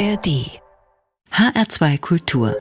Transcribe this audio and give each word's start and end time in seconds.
ARD 0.00 0.48
HR2 1.30 2.00
Kultur 2.00 2.56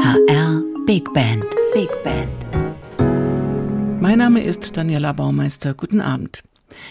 HR 0.00 0.64
Big 0.84 1.04
Band 1.14 1.44
Big 1.72 1.88
Band 2.02 2.28
Mein 4.02 4.18
Name 4.18 4.42
ist 4.42 4.76
Daniela 4.76 5.12
Baumeister. 5.12 5.74
Guten 5.74 6.00
Abend. 6.00 6.42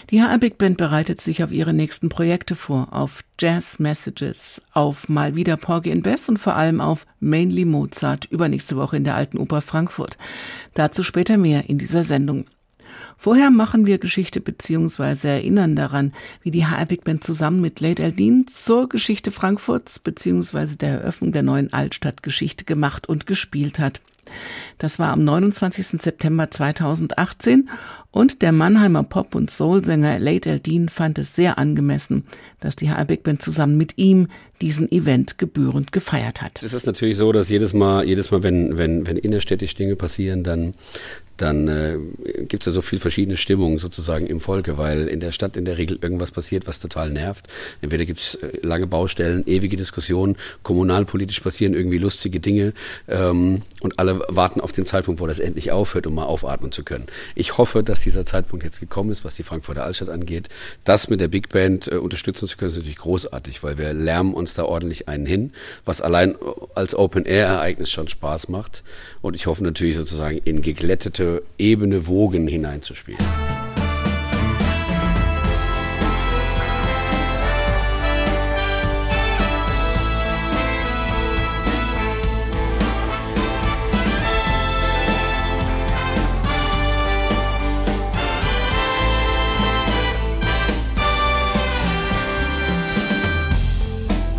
Die 0.08 0.22
HR 0.22 0.38
Big 0.38 0.56
Band 0.56 0.78
bereitet 0.78 1.20
sich 1.20 1.44
auf 1.44 1.52
ihre 1.52 1.74
nächsten 1.74 2.08
Projekte 2.08 2.54
vor, 2.54 2.88
auf 2.90 3.20
Jazz 3.38 3.78
Messages, 3.78 4.62
auf 4.72 5.10
mal 5.10 5.36
wieder 5.36 5.58
Porgy 5.58 5.90
in 5.90 6.00
Bess 6.00 6.30
und 6.30 6.38
vor 6.38 6.56
allem 6.56 6.80
auf 6.80 7.04
Mainly 7.20 7.66
Mozart 7.66 8.24
übernächste 8.30 8.78
Woche 8.78 8.96
in 8.96 9.04
der 9.04 9.16
Alten 9.16 9.36
Oper 9.36 9.60
Frankfurt. 9.60 10.16
Dazu 10.72 11.02
später 11.02 11.36
mehr 11.36 11.68
in 11.68 11.76
dieser 11.76 12.04
Sendung. 12.04 12.46
Vorher 13.16 13.50
machen 13.50 13.86
wir 13.86 13.98
Geschichte 13.98 14.40
bzw. 14.40 15.28
erinnern 15.28 15.76
daran, 15.76 16.12
wie 16.42 16.50
die 16.50 16.66
HR 16.66 16.86
Big 16.86 17.04
Band 17.04 17.24
zusammen 17.24 17.60
mit 17.60 17.80
Late 17.80 18.02
Eldin 18.02 18.46
zur 18.46 18.88
Geschichte 18.88 19.30
Frankfurts 19.30 19.98
bzw. 19.98 20.76
der 20.76 21.00
Eröffnung 21.00 21.32
der 21.32 21.42
neuen 21.42 21.72
Altstadt 21.72 22.22
Geschichte 22.22 22.64
gemacht 22.64 23.08
und 23.08 23.26
gespielt 23.26 23.78
hat. 23.78 24.00
Das 24.78 24.98
war 24.98 25.12
am 25.12 25.24
29. 25.24 26.00
September 26.00 26.50
2018 26.50 27.68
und 28.10 28.42
der 28.42 28.52
Mannheimer 28.52 29.02
Pop- 29.02 29.34
und 29.34 29.50
Soulsänger 29.50 30.18
Late 30.18 30.50
Eldin 30.50 30.88
fand 30.88 31.18
es 31.18 31.34
sehr 31.34 31.58
angemessen, 31.58 32.24
dass 32.60 32.76
die 32.76 32.90
HR 32.90 33.04
Big 33.06 33.22
Band 33.22 33.42
zusammen 33.42 33.76
mit 33.76 33.98
ihm 33.98 34.28
diesen 34.60 34.90
Event 34.90 35.38
gebührend 35.38 35.92
gefeiert 35.92 36.42
hat. 36.42 36.62
Es 36.62 36.72
ist 36.72 36.86
natürlich 36.86 37.16
so, 37.16 37.32
dass 37.32 37.48
jedes 37.48 37.72
Mal, 37.72 38.04
jedes 38.06 38.30
Mal, 38.30 38.42
wenn, 38.42 38.78
wenn, 38.78 39.06
wenn 39.06 39.16
innerstädtisch 39.16 39.74
Dinge 39.74 39.96
passieren, 39.96 40.44
dann 40.44 40.74
dann 41.42 41.68
äh, 41.68 41.98
gibt 42.44 42.62
es 42.62 42.66
ja 42.66 42.72
so 42.72 42.82
viel 42.82 43.00
verschiedene 43.00 43.36
Stimmungen 43.36 43.78
sozusagen 43.78 44.26
im 44.26 44.40
Volke, 44.40 44.78
weil 44.78 45.08
in 45.08 45.20
der 45.20 45.32
Stadt 45.32 45.56
in 45.56 45.64
der 45.64 45.76
Regel 45.76 45.98
irgendwas 46.00 46.30
passiert, 46.30 46.66
was 46.66 46.78
total 46.78 47.10
nervt. 47.10 47.48
Entweder 47.80 48.04
gibt 48.04 48.20
es 48.20 48.34
äh, 48.36 48.58
lange 48.62 48.86
Baustellen, 48.86 49.42
ewige 49.46 49.76
Diskussionen, 49.76 50.36
kommunalpolitisch 50.62 51.40
passieren 51.40 51.74
irgendwie 51.74 51.98
lustige 51.98 52.38
Dinge 52.38 52.72
ähm, 53.08 53.62
und 53.80 53.98
alle 53.98 54.20
warten 54.28 54.60
auf 54.60 54.72
den 54.72 54.86
Zeitpunkt, 54.86 55.20
wo 55.20 55.26
das 55.26 55.40
endlich 55.40 55.72
aufhört, 55.72 56.06
um 56.06 56.14
mal 56.14 56.26
aufatmen 56.26 56.70
zu 56.70 56.84
können. 56.84 57.06
Ich 57.34 57.58
hoffe, 57.58 57.82
dass 57.82 58.00
dieser 58.00 58.24
Zeitpunkt 58.24 58.64
jetzt 58.64 58.78
gekommen 58.78 59.10
ist, 59.10 59.24
was 59.24 59.34
die 59.34 59.42
Frankfurter 59.42 59.84
Altstadt 59.84 60.10
angeht. 60.10 60.48
Das 60.84 61.08
mit 61.08 61.20
der 61.20 61.28
Big 61.28 61.48
Band 61.48 61.88
äh, 61.90 61.96
unterstützen 61.96 62.46
zu 62.46 62.56
können, 62.56 62.70
ist 62.70 62.76
natürlich 62.76 62.98
großartig, 62.98 63.62
weil 63.64 63.78
wir 63.78 63.92
lärmen 63.92 64.34
uns 64.34 64.54
da 64.54 64.64
ordentlich 64.64 65.08
einen 65.08 65.26
hin, 65.26 65.52
was 65.84 66.00
allein 66.00 66.36
als 66.76 66.94
Open-Air-Ereignis 66.94 67.90
schon 67.90 68.06
Spaß 68.06 68.48
macht. 68.48 68.84
Und 69.22 69.36
ich 69.36 69.46
hoffe 69.46 69.62
natürlich 69.62 69.94
sozusagen 69.94 70.38
in 70.44 70.62
geglättete 70.62 71.44
Ebene 71.56 72.08
Wogen 72.08 72.48
hineinzuspielen. 72.48 73.20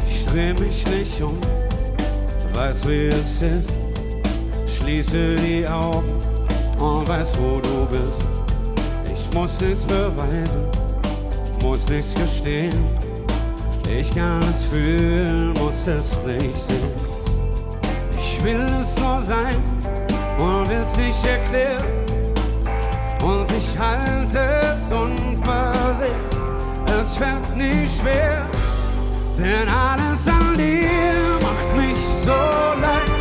Ich 0.09 0.25
dreh 0.25 0.53
mich 0.53 0.85
nicht 0.87 1.21
um, 1.21 1.37
weiß 2.53 2.85
wie 2.89 3.05
es 3.07 3.41
ist, 3.41 3.82
schließe 4.83 5.35
die 5.35 5.65
Augen 5.65 6.13
und 6.77 7.07
weiß, 7.07 7.37
wo 7.37 7.59
du 7.61 7.85
bist. 7.85 8.27
Ich 9.13 9.33
muss 9.33 9.61
nichts 9.61 9.85
beweisen, 9.85 10.67
muss 11.61 11.87
nichts 11.87 12.13
gestehen. 12.13 12.73
Ich 13.89 14.13
kann 14.13 14.41
es 14.43 14.63
fühlen, 14.63 15.53
muss 15.53 15.87
es 15.87 16.21
nicht 16.25 16.59
sehen. 16.67 16.91
Ich 18.17 18.43
will 18.43 18.67
es 18.81 18.97
nur 18.97 19.21
sein 19.21 19.55
und 20.37 20.69
will 20.69 20.83
es 20.85 20.97
nicht 20.97 21.25
erklären. 21.25 21.83
Und 23.23 23.47
ich 23.57 23.79
halte 23.79 24.39
es 24.39 24.93
unversehrt. 24.93 26.11
Es 26.87 27.15
fällt 27.15 27.55
nicht 27.55 28.01
schwer, 28.01 28.45
denn 29.37 29.69
alles 29.69 30.27
an 30.27 30.57
dir 30.57 31.39
macht 31.41 31.77
mich 31.77 32.03
so 32.25 32.31
leid, 32.81 33.12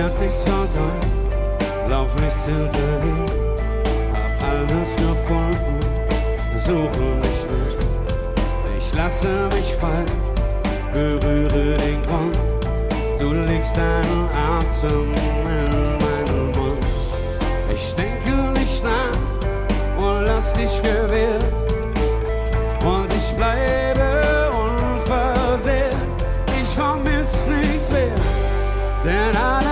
Ich 0.00 0.06
werd 0.06 0.20
nichts 0.22 0.44
versäumen, 0.44 1.90
lauf 1.90 2.08
nichts 2.22 2.46
hinterher, 2.46 3.26
hab 4.14 4.48
alles 4.48 4.96
gefunden, 4.96 5.78
suche 6.64 7.04
mich 7.20 7.40
nicht. 7.50 8.78
Ich 8.78 8.94
lasse 8.94 9.28
mich 9.52 9.74
fallen, 9.74 10.06
berühre 10.94 11.76
den 11.76 12.02
Grund, 12.06 12.34
du 13.18 13.32
legst 13.44 13.76
deinen 13.76 14.28
Atem 14.48 15.02
in 15.02 15.70
meinen 16.00 16.50
Mund. 16.52 16.86
Ich 17.74 17.94
denke 17.94 18.58
nicht 18.58 18.82
nach. 18.82 20.02
Und 20.02 20.24
lass 20.24 20.54
dich 20.54 20.80
gewähren. 20.80 21.52
Und 22.86 23.12
ich 23.18 23.30
bleibe 23.36 24.50
unversehrt. 24.50 25.94
Ich 26.58 26.68
vermiss 26.68 27.44
nichts 27.48 27.90
mehr, 27.90 28.14
denn 29.04 29.36
alles 29.36 29.69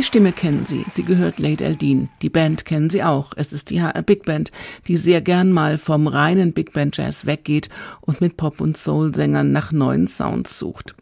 Die 0.00 0.06
Stimme 0.06 0.32
kennen 0.32 0.64
Sie, 0.64 0.86
sie 0.88 1.02
gehört 1.02 1.38
Late 1.38 1.62
Eldin. 1.62 2.08
Die 2.22 2.30
Band 2.30 2.64
kennen 2.64 2.88
Sie 2.88 3.02
auch, 3.02 3.34
es 3.36 3.52
ist 3.52 3.68
die 3.68 3.82
HR 3.82 4.00
Big 4.00 4.24
Band, 4.24 4.50
die 4.86 4.96
sehr 4.96 5.20
gern 5.20 5.52
mal 5.52 5.76
vom 5.76 6.06
reinen 6.06 6.54
Big 6.54 6.72
Band 6.72 6.96
Jazz 6.96 7.26
weggeht 7.26 7.68
und 8.00 8.22
mit 8.22 8.38
Pop- 8.38 8.62
und 8.62 8.78
Soul-Sängern 8.78 9.52
nach 9.52 9.72
neuen 9.72 10.08
Sounds 10.08 10.58
sucht. 10.58 10.94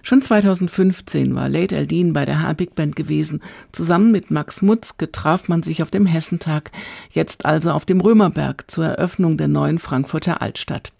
Schon 0.00 0.22
2015 0.22 1.34
war 1.34 1.50
Late 1.50 1.76
Eldin 1.76 2.14
bei 2.14 2.24
der 2.24 2.40
HR 2.40 2.54
Big 2.54 2.74
Band 2.74 2.96
gewesen. 2.96 3.42
Zusammen 3.70 4.12
mit 4.12 4.30
Max 4.30 4.62
Mutzke 4.62 5.12
traf 5.12 5.48
man 5.48 5.62
sich 5.62 5.82
auf 5.82 5.90
dem 5.90 6.06
Hessentag, 6.06 6.70
jetzt 7.10 7.44
also 7.44 7.72
auf 7.72 7.84
dem 7.84 8.00
Römerberg 8.00 8.70
zur 8.70 8.86
Eröffnung 8.86 9.36
der 9.36 9.48
neuen 9.48 9.78
Frankfurter 9.78 10.40
Altstadt. 10.40 10.94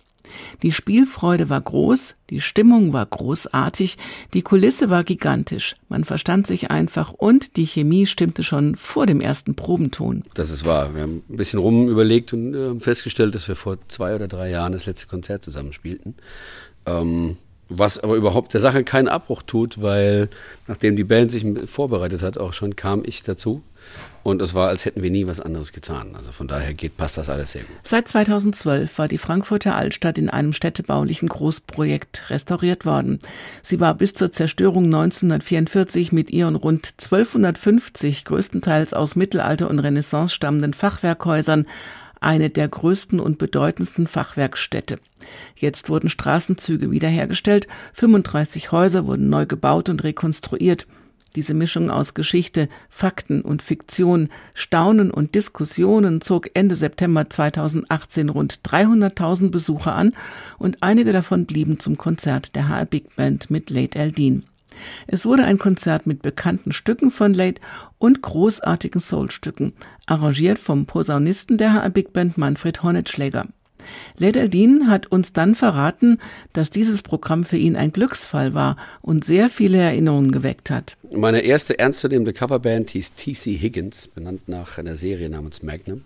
Die 0.62 0.72
Spielfreude 0.72 1.48
war 1.48 1.60
groß, 1.60 2.16
die 2.30 2.40
Stimmung 2.40 2.92
war 2.92 3.06
großartig, 3.06 3.96
die 4.34 4.42
Kulisse 4.42 4.90
war 4.90 5.04
gigantisch, 5.04 5.76
man 5.88 6.04
verstand 6.04 6.46
sich 6.46 6.70
einfach 6.70 7.12
und 7.12 7.56
die 7.56 7.66
Chemie 7.66 8.06
stimmte 8.06 8.42
schon 8.42 8.76
vor 8.76 9.06
dem 9.06 9.20
ersten 9.20 9.54
Probenton. 9.54 10.24
Das 10.34 10.50
ist 10.50 10.64
wahr. 10.64 10.94
Wir 10.94 11.02
haben 11.02 11.22
ein 11.28 11.36
bisschen 11.36 11.58
rum 11.58 11.88
überlegt 11.88 12.32
und 12.32 12.54
äh, 12.54 12.78
festgestellt, 12.80 13.34
dass 13.34 13.48
wir 13.48 13.56
vor 13.56 13.78
zwei 13.88 14.14
oder 14.14 14.28
drei 14.28 14.50
Jahren 14.50 14.72
das 14.72 14.86
letzte 14.86 15.06
Konzert 15.06 15.42
zusammen 15.44 15.72
spielten. 15.72 16.14
Ähm, 16.86 17.36
was 17.68 17.98
aber 17.98 18.14
überhaupt 18.14 18.54
der 18.54 18.60
Sache 18.60 18.82
keinen 18.82 19.08
Abbruch 19.08 19.42
tut, 19.42 19.82
weil 19.82 20.30
nachdem 20.66 20.96
die 20.96 21.04
Band 21.04 21.30
sich 21.30 21.44
vorbereitet 21.66 22.22
hat, 22.22 22.38
auch 22.38 22.52
schon 22.52 22.76
kam 22.76 23.02
ich 23.04 23.22
dazu. 23.22 23.62
Und 24.22 24.42
es 24.42 24.54
war, 24.54 24.68
als 24.68 24.84
hätten 24.84 25.02
wir 25.02 25.10
nie 25.10 25.26
was 25.26 25.40
anderes 25.40 25.72
getan. 25.72 26.14
Also 26.14 26.32
von 26.32 26.48
daher 26.48 26.74
geht, 26.74 26.96
passt 26.96 27.16
das 27.16 27.28
alles 27.28 27.52
sehr 27.52 27.62
gut. 27.62 27.76
Seit 27.82 28.08
2012 28.08 28.98
war 28.98 29.08
die 29.08 29.18
Frankfurter 29.18 29.74
Altstadt 29.76 30.18
in 30.18 30.28
einem 30.28 30.52
städtebaulichen 30.52 31.28
Großprojekt 31.28 32.30
restauriert 32.30 32.84
worden. 32.84 33.20
Sie 33.62 33.80
war 33.80 33.94
bis 33.94 34.14
zur 34.14 34.30
Zerstörung 34.30 34.84
1944 34.84 36.12
mit 36.12 36.30
ihren 36.30 36.56
rund 36.56 36.94
1250 36.98 38.24
größtenteils 38.24 38.92
aus 38.92 39.16
Mittelalter 39.16 39.68
und 39.70 39.78
Renaissance 39.78 40.34
stammenden 40.34 40.74
Fachwerkhäusern 40.74 41.66
eine 42.20 42.50
der 42.50 42.68
größten 42.68 43.20
und 43.20 43.38
bedeutendsten 43.38 44.06
Fachwerkstätte. 44.06 44.98
Jetzt 45.56 45.88
wurden 45.88 46.10
Straßenzüge 46.10 46.90
wiederhergestellt, 46.90 47.68
35 47.94 48.72
Häuser 48.72 49.06
wurden 49.06 49.28
neu 49.28 49.46
gebaut 49.46 49.88
und 49.88 50.02
rekonstruiert. 50.04 50.86
Diese 51.38 51.54
Mischung 51.54 51.88
aus 51.88 52.14
Geschichte, 52.14 52.68
Fakten 52.90 53.42
und 53.42 53.62
Fiktion, 53.62 54.28
Staunen 54.56 55.12
und 55.12 55.36
Diskussionen 55.36 56.20
zog 56.20 56.50
Ende 56.54 56.74
September 56.74 57.30
2018 57.30 58.28
rund 58.28 58.54
300.000 58.64 59.52
Besucher 59.52 59.94
an 59.94 60.16
und 60.58 60.78
einige 60.82 61.12
davon 61.12 61.46
blieben 61.46 61.78
zum 61.78 61.96
Konzert 61.96 62.56
der 62.56 62.68
HR 62.68 62.86
Big 62.86 63.14
Band 63.14 63.52
mit 63.52 63.70
Late 63.70 64.00
Eldin. 64.00 64.46
Es 65.06 65.26
wurde 65.26 65.44
ein 65.44 65.60
Konzert 65.60 66.08
mit 66.08 66.22
bekannten 66.22 66.72
Stücken 66.72 67.12
von 67.12 67.34
Late 67.34 67.60
und 67.98 68.20
großartigen 68.20 69.00
Soulstücken, 69.00 69.74
arrangiert 70.06 70.58
vom 70.58 70.86
Posaunisten 70.86 71.56
der 71.56 71.72
HR 71.72 71.90
Big 71.90 72.12
Band 72.12 72.36
Manfred 72.36 72.82
Hornetschläger. 72.82 73.46
Led 74.18 74.36
Eldin 74.36 74.88
hat 74.88 75.06
uns 75.06 75.32
dann 75.32 75.54
verraten, 75.54 76.18
dass 76.52 76.70
dieses 76.70 77.02
Programm 77.02 77.44
für 77.44 77.56
ihn 77.56 77.76
ein 77.76 77.92
Glücksfall 77.92 78.54
war 78.54 78.76
und 79.02 79.24
sehr 79.24 79.48
viele 79.50 79.78
Erinnerungen 79.78 80.32
geweckt 80.32 80.70
hat. 80.70 80.96
Meine 81.10 81.40
erste 81.40 81.78
ernstzunehmende 81.78 82.32
Coverband 82.32 82.90
hieß 82.90 83.14
T.C. 83.14 83.56
Higgins, 83.56 84.08
benannt 84.08 84.48
nach 84.48 84.78
einer 84.78 84.96
Serie 84.96 85.30
namens 85.30 85.62
Magnum. 85.62 86.02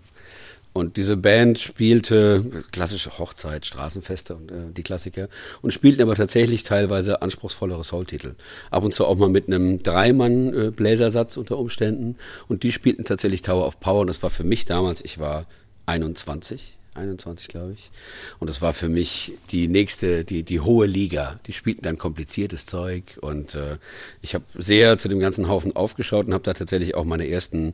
Und 0.73 0.97
diese 0.97 1.15
Band 1.15 1.59
spielte 1.59 2.63
klassische 2.71 3.19
Hochzeit, 3.19 3.65
Straßenfeste 3.65 4.35
und 4.35 4.51
äh, 4.51 4.55
die 4.75 4.81
Klassiker 4.81 5.29
und 5.61 5.71
spielten 5.71 6.01
aber 6.01 6.15
tatsächlich 6.15 6.63
teilweise 6.63 7.21
anspruchsvollere 7.21 7.83
Soul-Titel. 7.83 8.33
Ab 8.71 8.83
und 8.83 8.93
zu 8.95 9.05
auch 9.05 9.15
mal 9.15 9.29
mit 9.29 9.47
einem 9.47 9.83
Dreimann-Bläsersatz 9.83 11.37
unter 11.37 11.59
Umständen. 11.59 12.15
Und 12.47 12.63
die 12.63 12.71
spielten 12.71 13.05
tatsächlich 13.05 13.43
Tower 13.43 13.67
of 13.67 13.79
Power. 13.79 14.01
Und 14.01 14.07
das 14.07 14.23
war 14.23 14.31
für 14.31 14.43
mich 14.43 14.65
damals, 14.65 15.03
ich 15.05 15.19
war 15.19 15.45
21, 15.85 16.75
21 16.95 17.47
glaube 17.47 17.73
ich. 17.73 17.91
Und 18.39 18.49
das 18.49 18.61
war 18.61 18.73
für 18.73 18.89
mich 18.89 19.33
die 19.51 19.67
nächste, 19.67 20.23
die, 20.25 20.43
die 20.43 20.59
hohe 20.59 20.85
Liga. 20.85 21.39
Die 21.47 21.53
spielten 21.53 21.83
dann 21.83 21.97
kompliziertes 21.97 22.65
Zeug 22.65 23.17
und 23.21 23.55
äh, 23.55 23.77
ich 24.21 24.35
habe 24.35 24.45
sehr 24.55 24.97
zu 24.97 25.07
dem 25.07 25.19
ganzen 25.19 25.47
Haufen 25.47 25.75
aufgeschaut 25.75 26.27
und 26.27 26.33
habe 26.33 26.43
da 26.43 26.53
tatsächlich 26.53 26.95
auch 26.95 27.05
meine 27.05 27.27
ersten, 27.27 27.73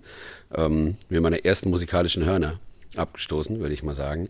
ähm, 0.54 0.98
mir 1.10 1.22
meine 1.22 1.44
ersten 1.46 1.70
musikalischen 1.70 2.26
Hörner 2.26 2.60
abgestoßen, 2.96 3.60
würde 3.60 3.74
ich 3.74 3.84
mal 3.84 3.96
sagen. 3.96 4.30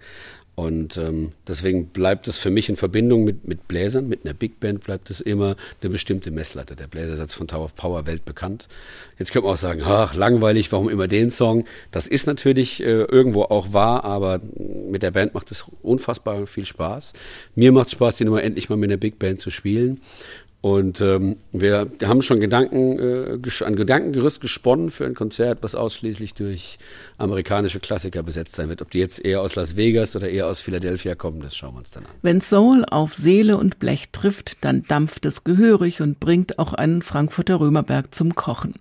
Und 0.60 0.98
ähm, 0.98 1.32
deswegen 1.48 1.86
bleibt 1.86 2.28
es 2.28 2.38
für 2.38 2.50
mich 2.50 2.68
in 2.68 2.76
Verbindung 2.76 3.24
mit, 3.24 3.48
mit 3.48 3.70
Bläsern, 3.70 4.10
mit 4.10 4.26
einer 4.26 4.34
Big 4.34 4.60
Band 4.60 4.84
bleibt 4.84 5.10
es 5.10 5.22
immer 5.22 5.56
eine 5.82 5.90
bestimmte 5.90 6.32
Messlatte. 6.32 6.76
Der 6.76 6.88
Bläsersatz 6.88 7.34
von 7.34 7.48
Tower 7.48 7.64
of 7.64 7.76
Power 7.76 8.06
weltbekannt. 8.06 8.68
Jetzt 9.18 9.32
könnte 9.32 9.46
man 9.46 9.54
auch 9.54 9.60
sagen, 9.60 9.82
ach, 9.86 10.16
langweilig, 10.16 10.70
warum 10.74 10.90
immer 10.90 11.08
den 11.08 11.32
Song? 11.32 11.64
Das 11.92 12.08
ist 12.08 12.28
natürlich 12.28 12.84
äh, 12.84 13.04
irgendwo 13.04 13.44
auch 13.44 13.72
wahr, 13.72 14.04
aber 14.04 14.42
mit 14.92 15.02
der 15.02 15.12
Band 15.12 15.34
macht 15.34 15.50
es 15.50 15.64
unfassbar 15.82 16.46
viel 16.46 16.66
Spaß. 16.66 17.14
Mir 17.56 17.72
macht 17.72 17.88
es 17.88 17.94
Spaß, 17.94 18.18
die 18.18 18.26
Nummer 18.26 18.44
endlich 18.44 18.70
mal 18.70 18.76
mit 18.76 18.90
einer 18.90 18.98
Big 18.98 19.18
Band 19.18 19.40
zu 19.40 19.52
spielen. 19.52 20.02
Und 20.62 21.00
ähm, 21.00 21.38
wir 21.54 21.90
haben 22.04 22.22
schon 22.22 22.42
Gedanken, 22.42 23.00
äh, 23.00 23.66
ein 23.66 23.76
Gedankengerüst 23.78 24.42
gesponnen 24.42 24.92
für 24.92 25.06
ein 25.06 25.16
Konzert, 25.16 25.60
was 25.62 25.74
ausschließlich 25.74 26.34
durch 26.34 26.80
amerikanische 27.18 27.80
Klassiker 27.80 28.24
besetzt 28.24 28.56
sein 28.56 28.68
wird. 28.68 28.82
Ob 28.82 28.92
die 28.92 29.00
jetzt 29.00 29.24
eher 29.24 29.42
aus 29.42 29.56
Las 29.56 29.78
Vegas 29.78 30.18
oder 30.18 30.28
eher 30.30 30.48
aus 30.48 30.60
Philadelphia 30.60 31.16
kommen, 31.16 31.40
das 31.40 31.56
schauen 31.56 31.76
wir 31.76 31.80
uns 31.80 31.92
dann 31.92 32.06
an. 32.06 32.12
Wenn 32.24 32.42
Soul 32.42 32.84
auf 32.92 33.16
Seele 33.16 33.56
und 33.56 33.80
Blech 33.80 34.10
trifft, 34.12 34.66
dann 34.66 34.84
dampft 34.84 35.26
es 35.26 35.46
gehörig 35.46 36.02
und 36.02 36.20
bringt 36.20 36.60
auch 36.60 36.74
einen 36.74 37.04
Frankfurter 37.04 37.62
Römerberg 37.62 38.14
zum 38.14 38.36
Kochen. 38.36 38.74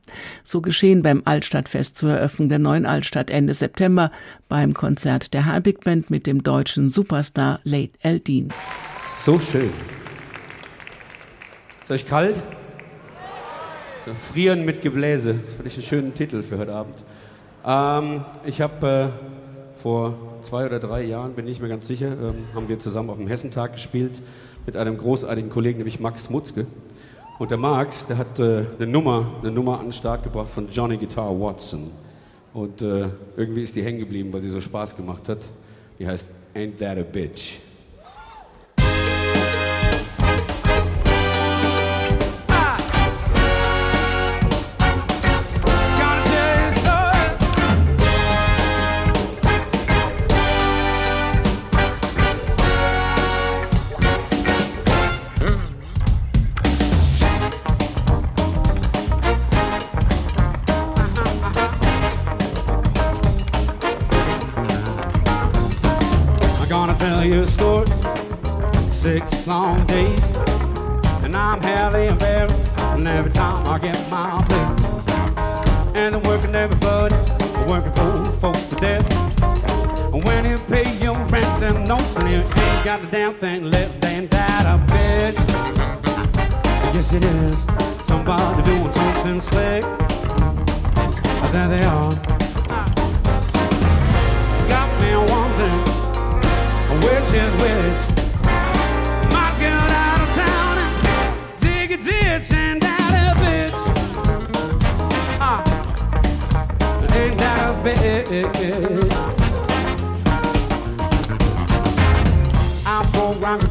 So 0.42 0.60
geschehen 0.60 1.02
beim 1.02 1.22
Altstadtfest 1.26 1.96
zur 1.96 2.10
Eröffnung 2.10 2.48
der 2.48 2.58
neuen 2.58 2.86
Altstadt 2.86 3.30
Ende 3.30 3.54
September 3.54 4.10
beim 4.48 4.74
Konzert 4.74 5.32
der 5.32 5.46
H 5.46 5.60
Big 5.60 5.84
Band 5.84 6.10
mit 6.10 6.26
dem 6.26 6.42
deutschen 6.42 6.90
Superstar 6.90 7.60
Late 7.62 7.92
Eldin. 8.02 8.48
So 9.00 9.38
schön. 9.38 9.70
Ist 11.88 11.92
euch 11.92 12.06
kalt? 12.06 12.36
So, 14.04 14.12
Frieren 14.12 14.66
mit 14.66 14.82
Gebläse. 14.82 15.36
Das 15.42 15.54
finde 15.54 15.68
ich 15.68 15.74
einen 15.76 15.82
schönen 15.84 16.14
Titel 16.14 16.42
für 16.42 16.58
heute 16.58 16.74
Abend. 16.74 17.02
Ähm, 17.64 18.26
ich 18.44 18.60
habe 18.60 19.10
äh, 19.14 19.80
vor 19.80 20.12
zwei 20.42 20.66
oder 20.66 20.80
drei 20.80 21.04
Jahren, 21.04 21.32
bin 21.32 21.48
ich 21.48 21.60
mir 21.60 21.68
ganz 21.70 21.88
sicher, 21.88 22.08
ähm, 22.08 22.44
haben 22.54 22.68
wir 22.68 22.78
zusammen 22.78 23.08
auf 23.08 23.16
dem 23.16 23.26
Hessentag 23.26 23.72
gespielt 23.72 24.20
mit 24.66 24.76
einem 24.76 24.98
großartigen 24.98 25.48
Kollegen, 25.48 25.78
nämlich 25.78 25.98
Max 25.98 26.28
Mutzke. 26.28 26.66
Und 27.38 27.50
der 27.50 27.56
Max, 27.56 28.06
der 28.06 28.18
hat 28.18 28.38
äh, 28.38 28.66
eine 28.78 28.86
Nummer, 28.86 29.36
eine 29.40 29.50
Nummer 29.50 29.78
an 29.78 29.86
den 29.86 29.92
Start 29.92 30.24
gebracht 30.24 30.50
von 30.50 30.68
Johnny 30.68 30.98
Guitar 30.98 31.40
Watson. 31.40 31.90
Und 32.52 32.82
äh, 32.82 33.06
irgendwie 33.38 33.62
ist 33.62 33.74
die 33.76 33.82
hängen 33.82 34.00
geblieben, 34.00 34.30
weil 34.30 34.42
sie 34.42 34.50
so 34.50 34.60
Spaß 34.60 34.94
gemacht 34.94 35.26
hat. 35.30 35.38
Die 35.98 36.06
heißt 36.06 36.26
Ain't 36.54 36.76
That 36.80 36.98
a 36.98 37.02
Bitch. 37.02 37.60
Long 69.48 69.82
days. 69.86 70.22
And 71.24 71.34
I'm 71.34 71.60
hardly 71.62 72.06
embarrassed. 72.06 72.68
And 72.78 73.08
every 73.08 73.30
time 73.30 73.66
I 73.66 73.78
get 73.78 73.98
my 74.10 74.44
pay. 74.46 75.98
And 75.98 76.16
I'm 76.16 76.22
working 76.22 76.54
everybody, 76.54 77.14
working 77.66 77.92
for 77.94 78.24
folks 78.40 78.66
to 78.68 78.76
death. 78.76 79.06
And 80.12 80.22
when 80.22 80.44
you 80.44 80.58
pay 80.58 80.96
your 80.98 81.16
rent, 81.28 81.60
them 81.60 81.86
notes, 81.86 82.14
and 82.16 82.28
you 82.28 82.36
ain't 82.36 82.84
got 82.84 83.02
a 83.02 83.06
damn 83.06 83.32
thing 83.34 83.70
left, 83.70 84.04
ain't 84.04 84.30
that 84.30 84.66
a 84.66 84.76
bitch? 84.92 85.38
Yes, 86.94 87.12
it 87.14 87.24
is. 87.24 87.58
Somebody 88.06 88.62
doing 88.64 88.92
something 88.92 89.40
slick. 89.40 89.82
There 91.52 91.68
they 91.68 91.84
are. 91.84 92.27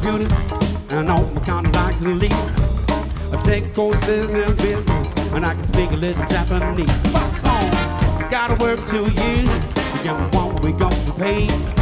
Computers 0.08 0.32
and 0.90 1.10
all 1.10 1.26
my 1.26 1.40
kind 1.42 1.66
of 1.66 1.74
like 1.74 1.98
to 2.00 2.08
lead. 2.08 2.32
I 2.32 3.40
take 3.44 3.74
courses 3.74 4.32
in 4.34 4.56
business 4.56 5.12
and 5.32 5.44
I 5.44 5.54
can 5.54 5.64
speak 5.64 5.90
a 5.90 5.96
little 5.96 6.24
Japanese. 6.26 6.90
Fuck 7.12 7.36
song, 7.36 7.70
gotta 8.30 8.54
work 8.56 8.80
two 8.88 9.10
years 9.10 9.68
to 9.74 10.00
get 10.02 10.34
what 10.34 10.62
we 10.62 10.72
got 10.72 10.92
to 10.92 11.12
pay. 11.12 11.77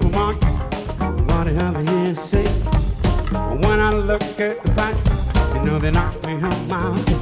Supermarket. 0.00 0.48
What 1.28 1.46
do 1.46 1.52
have 1.54 1.76
here 1.76 2.14
to 2.14 2.16
say? 2.16 2.46
When 3.62 3.78
I 3.78 3.90
look 3.90 4.22
at 4.40 4.62
the 4.62 4.70
price, 4.72 5.06
you 5.54 5.62
know 5.64 5.78
they 5.78 5.90
knock 5.90 6.14
me 6.24 6.32
on 6.32 6.68
my 6.68 6.96
feet. 7.04 7.18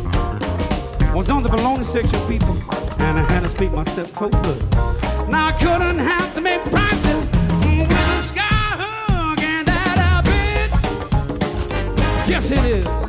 Was 1.13 1.29
on 1.31 1.43
the 1.43 1.49
bologna 1.49 1.83
section, 1.83 2.21
people, 2.29 2.57
and 3.01 3.19
I 3.19 3.23
had 3.33 3.43
to 3.43 3.49
speak 3.49 3.73
myself 3.73 4.15
blood. 4.15 4.61
Now 5.29 5.49
I 5.49 5.53
couldn't 5.53 5.99
have 5.99 6.33
to 6.37 6.41
make 6.41 6.65
prices 6.67 7.29
with 7.65 7.89
the 7.89 8.23
sky 8.23 8.77
hug 8.81 9.41
and 9.41 9.67
that 9.67 9.99
a 10.07 10.23
bitch. 10.29 10.73
Yes, 12.29 12.51
it 12.53 12.65
is. 12.65 13.00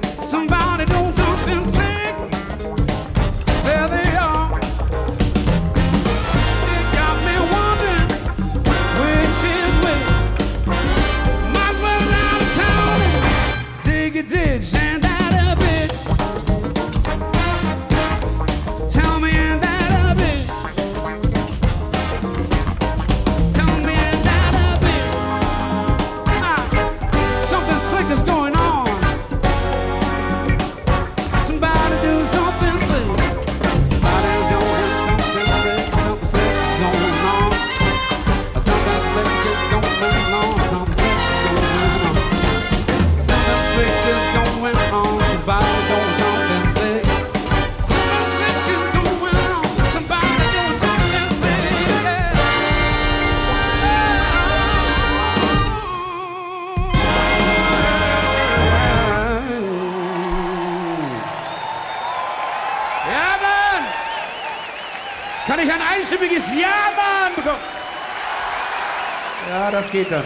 Geht 69.92 70.12
dann. 70.12 70.24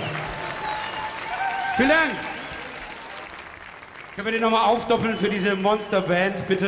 Vielen 1.75 1.89
Dank. 1.89 2.11
Können 4.15 4.25
wir 4.25 4.31
den 4.31 4.41
nochmal 4.41 4.65
aufdoppeln 4.65 5.17
für 5.17 5.27
diese 5.27 5.55
Monsterband, 5.55 6.47
bitte? 6.47 6.67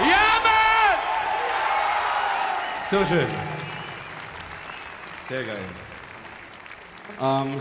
Ja, 0.00 0.40
Mann! 0.42 0.98
So 2.90 2.98
schön. 3.04 3.26
Sehr 5.28 5.44
geil. 5.44 5.56
Ähm, 7.22 7.54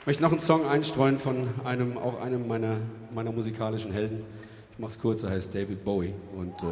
ich 0.00 0.06
möchte 0.06 0.22
noch 0.22 0.30
einen 0.30 0.40
Song 0.40 0.66
einstreuen 0.66 1.18
von 1.18 1.52
einem, 1.64 1.98
auch 1.98 2.20
einem 2.22 2.48
meiner, 2.48 2.76
meiner 3.12 3.32
musikalischen 3.32 3.92
Helden. 3.92 4.24
Ich 4.72 4.78
mach's 4.78 4.98
kurz, 4.98 5.24
er 5.24 5.30
heißt 5.30 5.54
David 5.54 5.84
Bowie. 5.84 6.14
Und 6.34 6.62
äh, 6.62 6.66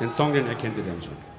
den 0.00 0.10
Song, 0.10 0.32
den 0.32 0.48
erkennt 0.48 0.76
ihr 0.78 0.84
dann 0.84 1.00
schon. 1.00 1.31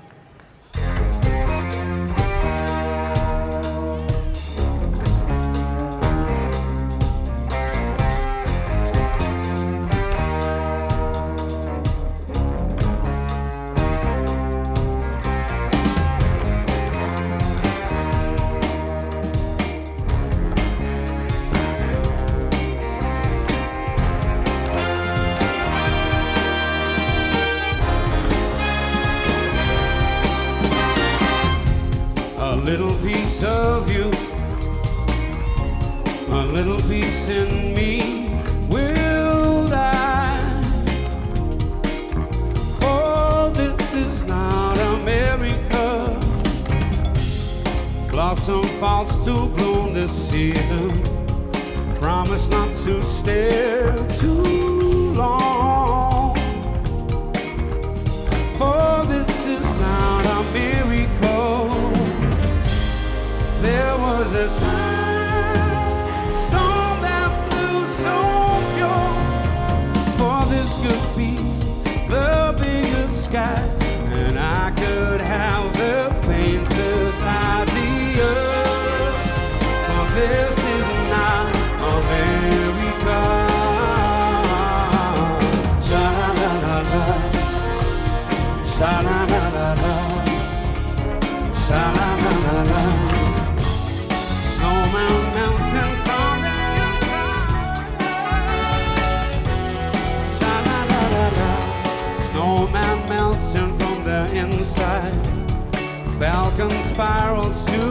falcon 106.23 106.71
spirals 106.83 107.65
to 107.65 107.81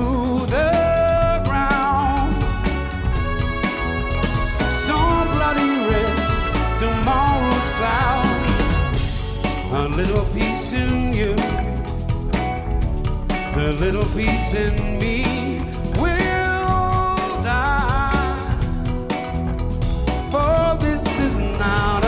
the 0.47 1.43
ground. 1.45 2.35
So 4.87 4.97
bloody 5.35 5.73
red, 5.91 6.17
tomorrow's 6.81 7.69
clouds. 7.79 8.63
A 9.73 9.87
little 10.01 10.25
piece 10.37 10.73
in 10.73 11.13
you, 11.13 11.35
the 13.55 13.77
little 13.79 14.09
piece 14.17 14.55
in 14.55 14.99
me 14.99 15.19
will 16.01 17.43
die. 17.43 18.57
For 20.31 20.79
this 20.81 21.21
is 21.21 21.37
not 21.37 22.02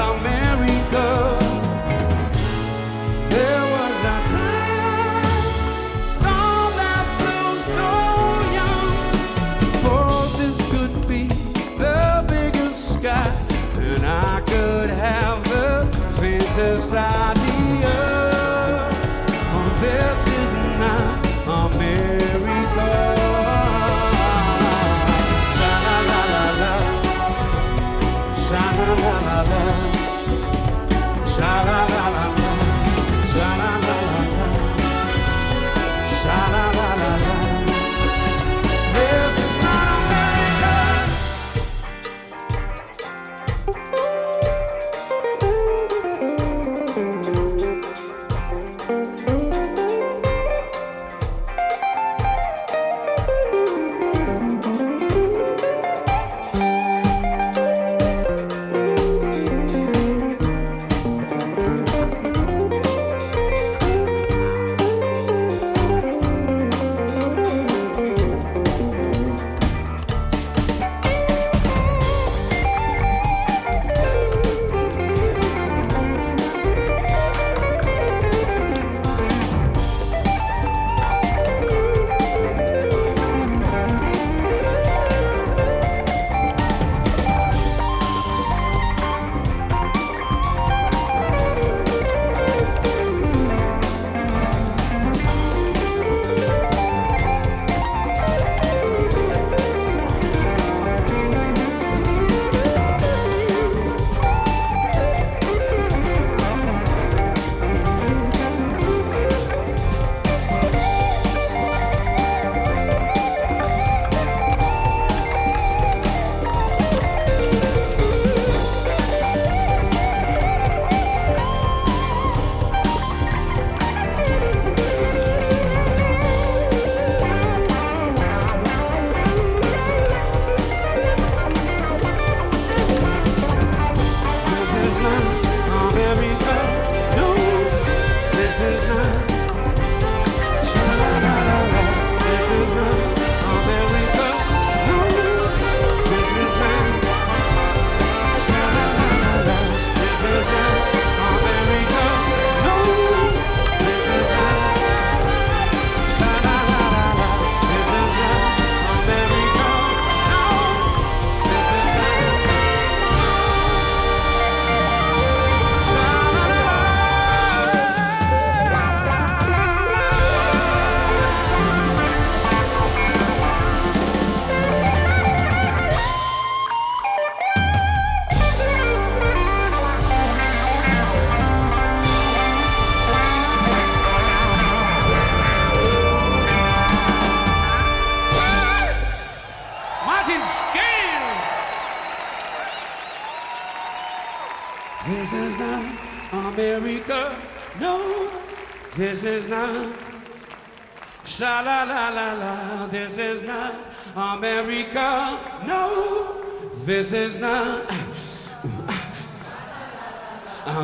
that 16.90 17.43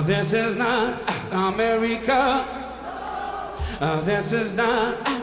Uh, 0.01 0.03
this 0.03 0.33
is 0.33 0.57
not 0.57 0.99
uh, 1.31 1.53
America. 1.53 2.47
Uh, 3.79 4.01
this 4.01 4.33
is 4.33 4.57
not. 4.57 4.97
Uh, 5.05 5.21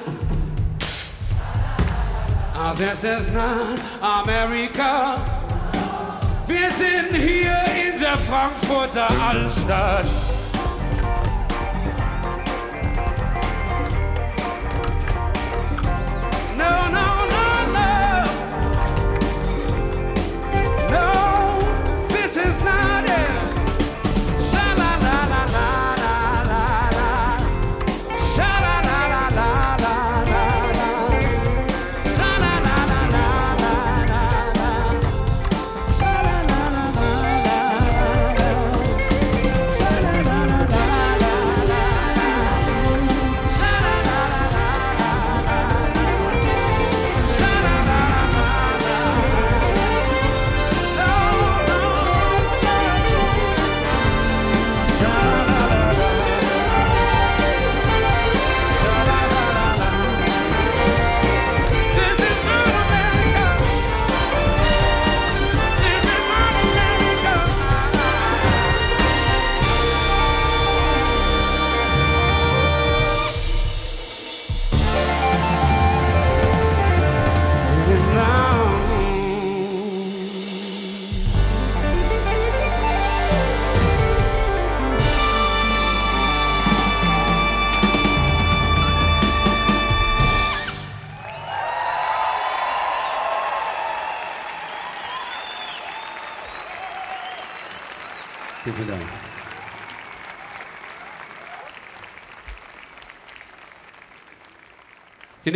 uh 2.54 2.74
this 2.76 3.04
is 3.04 3.32
not 3.32 3.80
America. 4.22 5.18
Wir 6.46 6.70
sind 6.70 7.16
hier 7.16 7.58
in 7.88 8.00
der 8.00 8.18
Frankfurter 8.18 9.10
Altstadt. 9.20 10.37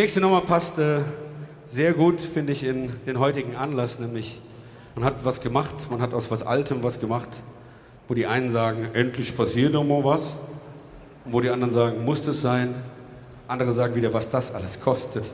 Nächste 0.02 0.20
Nummer 0.20 0.42
passt 0.42 0.80
äh, 0.80 1.02
sehr 1.70 1.94
gut, 1.94 2.22
finde 2.22 2.54
ich, 2.54 2.64
in 2.64 2.92
den 3.06 3.20
heutigen 3.20 3.56
Anlass, 3.56 4.00
nämlich 4.00 4.42
man 4.96 5.06
hat 5.06 5.24
was 5.26 5.42
gemacht, 5.42 5.76
man 5.92 6.02
hat 6.02 6.16
aus 6.16 6.32
was 6.32 6.42
Altem 6.42 6.82
was 6.82 7.00
gemacht, 7.00 7.30
wo 8.08 8.16
die 8.16 8.26
einen 8.26 8.50
sagen, 8.50 8.90
endlich 8.94 9.38
passiert 9.38 9.76
doch 9.76 9.84
mal 9.84 10.04
was, 10.04 10.36
und 11.24 11.34
wo 11.34 11.40
die 11.40 11.52
anderen 11.52 11.72
sagen, 11.72 12.04
muss 12.04 12.26
es 12.26 12.42
sein, 12.42 12.74
andere 13.48 13.74
sagen 13.74 13.94
wieder, 13.94 14.12
was 14.12 14.32
das 14.32 14.56
alles 14.56 14.82
kostet. 14.82 15.30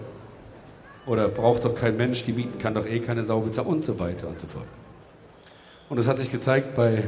Oder 1.06 1.30
braucht 1.30 1.63
doch 1.63 1.73
kein 1.73 1.95
Mensch, 1.95 2.25
die 2.25 2.34
bieten 2.34 2.60
kann 2.60 2.73
doch 2.73 2.86
eh 2.86 2.99
keine 2.99 3.23
Sau 3.23 3.39
bezahlen 3.39 3.69
und 3.69 3.86
so 3.86 3.97
weiter 3.99 4.27
und 4.27 4.41
so 4.41 4.47
fort. 4.47 4.67
Und 5.88 5.97
es 5.97 6.08
hat 6.08 6.17
sich 6.17 6.30
gezeigt 6.30 6.75
bei 6.75 7.06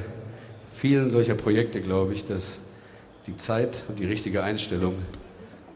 vielen 0.71 1.11
solcher 1.11 1.35
Projekte, 1.35 1.81
glaube 1.81 2.13
ich, 2.13 2.25
dass 2.25 2.59
die 3.27 3.35
Zeit 3.35 3.83
und 3.89 3.99
die 3.99 4.05
richtige 4.05 4.43
Einstellung 4.43 4.93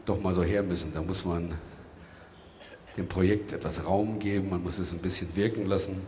doch 0.06 0.18
mal 0.22 0.32
so 0.32 0.42
her 0.42 0.62
müssen. 0.62 0.94
Da 0.94 1.02
muss 1.02 1.26
man 1.26 1.52
dem 2.96 3.08
Projekt 3.08 3.52
etwas 3.52 3.86
Raum 3.86 4.18
geben, 4.18 4.50
man 4.50 4.62
muss 4.62 4.78
es 4.78 4.92
ein 4.92 4.98
bisschen 4.98 5.34
wirken 5.36 5.66
lassen 5.66 6.00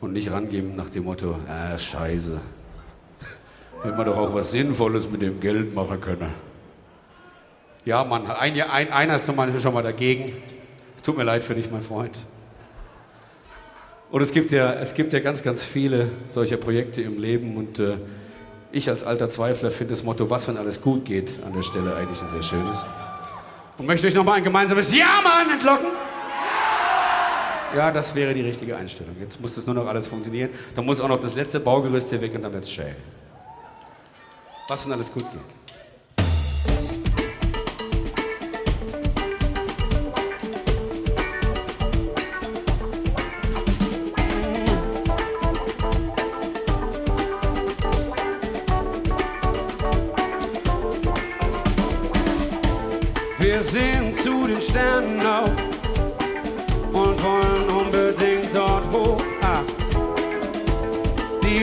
und 0.00 0.12
nicht 0.12 0.30
rangeben 0.30 0.74
nach 0.76 0.88
dem 0.88 1.04
Motto, 1.04 1.36
ah, 1.48 1.78
scheiße, 1.78 2.40
hätte 3.82 3.96
man 3.96 4.06
doch 4.06 4.16
auch 4.16 4.34
was 4.34 4.50
Sinnvolles 4.50 5.10
mit 5.10 5.22
dem 5.22 5.40
Geld 5.40 5.74
machen 5.74 6.00
können. 6.00 6.30
Ja, 7.84 8.04
Mann, 8.04 8.26
ein, 8.26 8.60
ein, 8.60 8.92
einer 8.92 9.16
ist 9.16 9.26
schon 9.62 9.74
mal 9.74 9.82
dagegen. 9.82 10.32
Es 10.96 11.02
tut 11.02 11.16
mir 11.16 11.24
leid 11.24 11.42
für 11.42 11.54
dich, 11.54 11.70
mein 11.70 11.82
Freund. 11.82 12.16
Und 14.12 14.20
es 14.20 14.30
gibt 14.30 14.52
ja, 14.52 14.72
es 14.74 14.94
gibt 14.94 15.12
ja 15.12 15.20
ganz, 15.20 15.42
ganz 15.42 15.64
viele 15.64 16.10
solcher 16.28 16.58
Projekte 16.58 17.02
im 17.02 17.18
Leben 17.18 17.56
und 17.56 17.78
äh, 17.78 17.96
ich 18.70 18.88
als 18.88 19.04
alter 19.04 19.30
Zweifler 19.30 19.70
finde 19.70 19.94
das 19.94 20.02
Motto, 20.02 20.30
was 20.30 20.48
wenn 20.48 20.56
alles 20.56 20.80
gut 20.80 21.04
geht, 21.04 21.40
an 21.44 21.52
der 21.54 21.62
Stelle 21.62 21.96
eigentlich 21.96 22.22
ein 22.22 22.30
sehr 22.30 22.42
schönes. 22.42 22.84
Und 23.78 23.86
möchte 23.86 24.06
euch 24.06 24.14
nochmal 24.14 24.36
ein 24.36 24.44
gemeinsames 24.44 24.96
Ja, 24.96 25.20
Mann, 25.24 25.50
entlocken. 25.50 25.88
Ja, 27.74 27.90
das 27.90 28.14
wäre 28.14 28.34
die 28.34 28.42
richtige 28.42 28.76
Einstellung. 28.76 29.16
Jetzt 29.18 29.40
muss 29.40 29.54
das 29.54 29.66
nur 29.66 29.74
noch 29.74 29.86
alles 29.86 30.06
funktionieren. 30.06 30.50
Dann 30.74 30.84
muss 30.84 31.00
auch 31.00 31.08
noch 31.08 31.20
das 31.20 31.34
letzte 31.34 31.58
Baugerüst 31.58 32.10
hier 32.10 32.20
weg 32.20 32.34
und 32.34 32.42
dann 32.42 32.52
wird's 32.52 32.70
schön. 32.70 32.94
Was 34.68 34.84
wenn 34.84 34.92
alles 34.92 35.10
gut 35.12 35.24
geht. 35.32 35.40
Wir 53.38 53.60
sehen 53.60 54.12
zu 54.12 54.46
den 54.46 54.60
Sternen 54.60 55.20
auf 55.26 55.50
und 56.92 57.22
wollen 57.22 57.51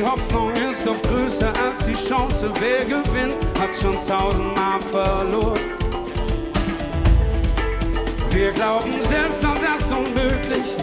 Hoffnung 0.09 0.51
ist 0.55 0.87
oft 0.87 1.03
größer 1.03 1.53
als 1.63 1.85
die 1.85 1.93
Chance. 1.93 2.49
Wer 2.59 2.83
gewinnt, 2.83 3.37
hat 3.59 3.69
schon 3.79 3.93
tausendmal 3.93 4.81
verloren. 4.91 5.59
Wir 8.31 8.51
glauben 8.53 8.91
selbst 9.07 9.45
an 9.45 9.57
das 9.61 9.91
Unmögliche 9.91 10.77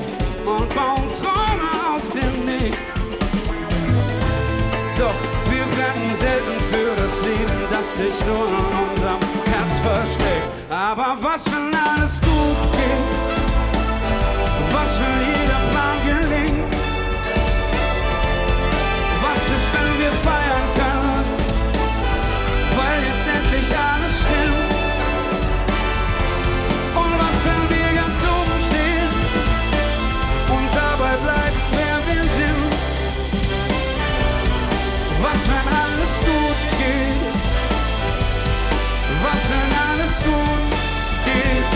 und 0.45 0.69
bauen 0.75 1.09
Träume 1.19 1.71
aus 1.93 2.09
dem 2.11 2.45
Nichts. 2.45 2.91
Doch 4.97 5.19
wir 5.51 5.65
brennen 5.75 6.15
selten 6.15 6.61
für 6.71 6.95
das 6.95 7.21
Leben, 7.23 7.59
das 7.69 7.97
sich 7.97 8.27
nur 8.27 8.47
in 8.47 8.55
unserem 8.87 9.23
Herz 9.51 9.79
versteckt. 9.83 10.71
Aber 10.71 11.17
was, 11.21 11.47
wenn 11.47 11.75
alles 11.75 12.21
gut 12.21 12.73
geht? 12.79 13.07
Was, 14.71 15.01
wenn 15.01 15.19
jeder 15.27 15.63
Plan 15.73 15.99
gelingt? 16.07 16.76
Ist, 19.47 19.71
wenn 19.75 19.93
wir 20.01 20.13
feiern 20.27 20.69
können? 20.75 21.25
Weil 22.77 22.99
jetzt 23.09 23.27
endlich 23.37 23.69
alles 23.79 24.15
stimmt. 24.23 24.71
Und 27.01 27.13
was, 27.23 27.39
wenn 27.47 27.65
wir 27.71 27.89
ganz 28.01 28.19
oben 28.35 28.59
stehen 28.69 29.11
und 30.55 30.69
dabei 30.75 31.15
bleiben, 31.25 31.61
wer 31.79 31.97
wir 32.09 32.25
sind? 32.39 32.71
Was, 35.23 35.43
wenn 35.53 35.69
alles 35.85 36.15
gut 36.29 36.61
geht? 36.81 37.23
Was, 39.23 39.43
wenn 39.53 39.73
alles 39.89 40.15
gut 40.29 40.71
geht? 41.25 41.71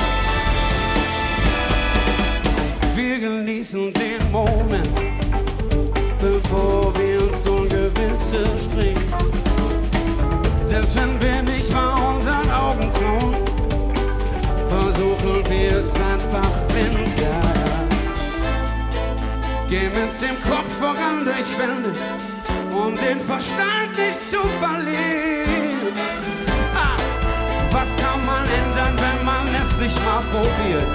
Wir 2.97 3.17
genießen 3.21 3.85
den 3.95 4.23
Moment, 4.33 4.95
bevor 6.21 6.93
wir 6.95 7.00
ins 7.99 8.21
Ungewisse 8.33 8.59
springen. 8.59 9.15
Selbst 10.67 10.97
wenn 10.97 11.21
wir 11.21 11.43
nicht 11.43 11.73
mal 11.73 11.95
unseren 12.15 12.51
Augen 12.51 12.91
trauen, 12.91 13.35
versuchen 14.69 15.51
wir 15.51 15.79
es 15.79 15.95
einfach 15.95 16.51
blind, 16.69 17.19
ja. 17.19 17.41
Gehen 19.69 19.93
mit 19.93 20.13
dem 20.23 20.37
Kopf 20.49 20.73
voran 20.79 21.25
durch 21.25 21.59
Wände, 21.59 21.93
um 22.73 22.95
den 22.97 23.21
Verstand 23.21 23.97
nicht 23.97 24.31
zu 24.31 24.39
verlieren. 24.61 25.95
Ah, 26.75 26.97
was 27.73 27.97
kann 27.97 28.25
man 28.27 28.45
ändern, 28.45 28.97
wenn 28.97 29.25
man 29.25 29.55
es 29.61 29.77
nicht 29.79 29.99
mal 30.05 30.23
probiert? 30.33 30.89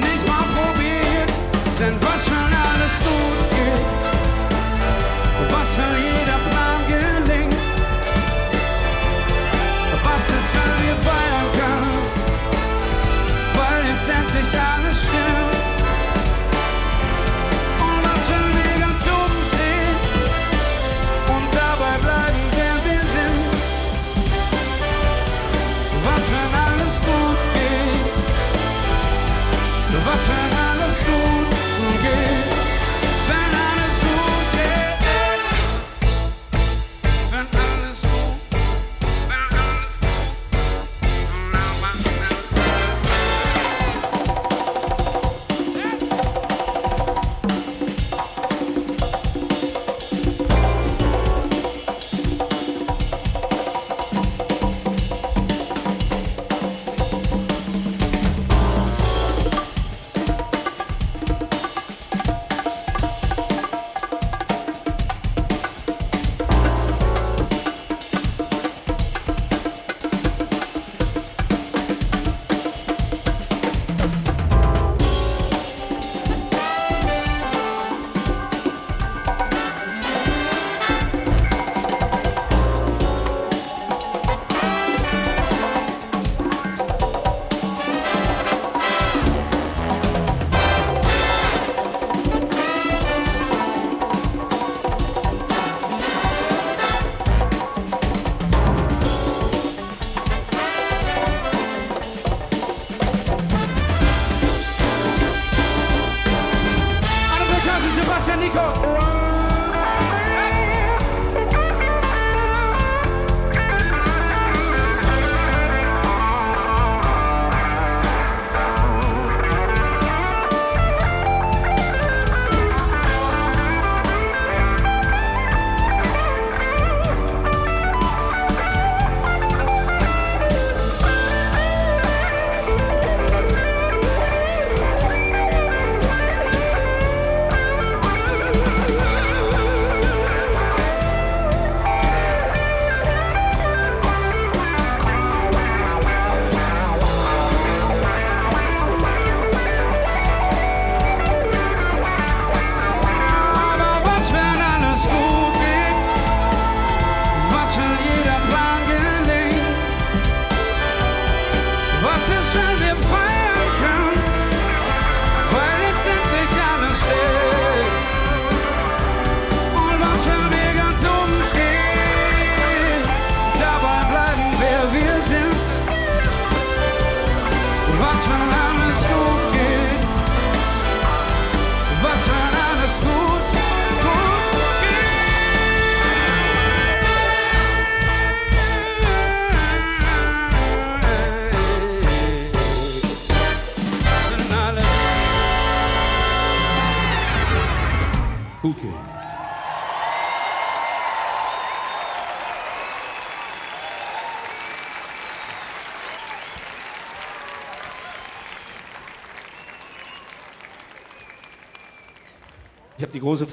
Nicht 0.00 0.26
mal 0.26 0.44
probiert, 0.56 1.30
denn 1.78 1.94
was, 2.00 2.30
wenn 2.30 2.54
alles 2.54 2.98
gut 3.00 3.50
geht? 3.50 4.17
Was, 5.38 5.78
wenn 5.78 6.02
jeder 6.02 6.38
Plan 6.50 6.80
gelingt? 6.88 7.56
Was 10.04 10.28
ist, 10.28 10.52
wenn 10.54 10.86
wir 10.86 10.96
feiern? 10.96 11.38
Weil 13.54 13.92
jetzt 13.92 14.08
endlich 14.08 14.60
alles 14.60 15.02
stimmt. 15.02 15.57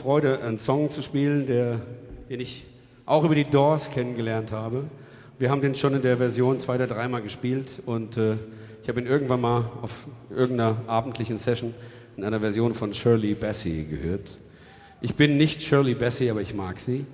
Freude, 0.05 0.39
einen 0.43 0.59
Song 0.59 0.91
zu 0.91 1.01
spielen, 1.01 1.47
der, 1.47 1.81
den 2.29 2.39
ich 2.39 2.63
auch 3.07 3.23
über 3.23 3.33
die 3.33 3.43
Doors 3.43 3.89
kennengelernt 3.89 4.51
habe. 4.51 4.83
Wir 5.39 5.49
haben 5.49 5.61
den 5.61 5.73
schon 5.73 5.95
in 5.95 6.03
der 6.03 6.17
Version 6.17 6.59
zwei 6.59 6.75
oder 6.75 6.85
dreimal 6.85 7.23
gespielt 7.23 7.81
und 7.87 8.15
äh, 8.15 8.33
ich 8.83 8.87
habe 8.87 9.01
ihn 9.01 9.07
irgendwann 9.07 9.41
mal 9.41 9.67
auf 9.81 10.05
irgendeiner 10.29 10.77
abendlichen 10.85 11.39
Session 11.39 11.73
in 12.17 12.23
einer 12.23 12.39
Version 12.39 12.75
von 12.75 12.93
Shirley 12.93 13.33
Bassey 13.33 13.87
gehört. 13.89 14.37
Ich 15.01 15.15
bin 15.15 15.37
nicht 15.37 15.63
Shirley 15.63 15.95
Bassey, 15.95 16.29
aber 16.29 16.41
ich 16.41 16.53
mag 16.53 16.79
sie. 16.79 17.07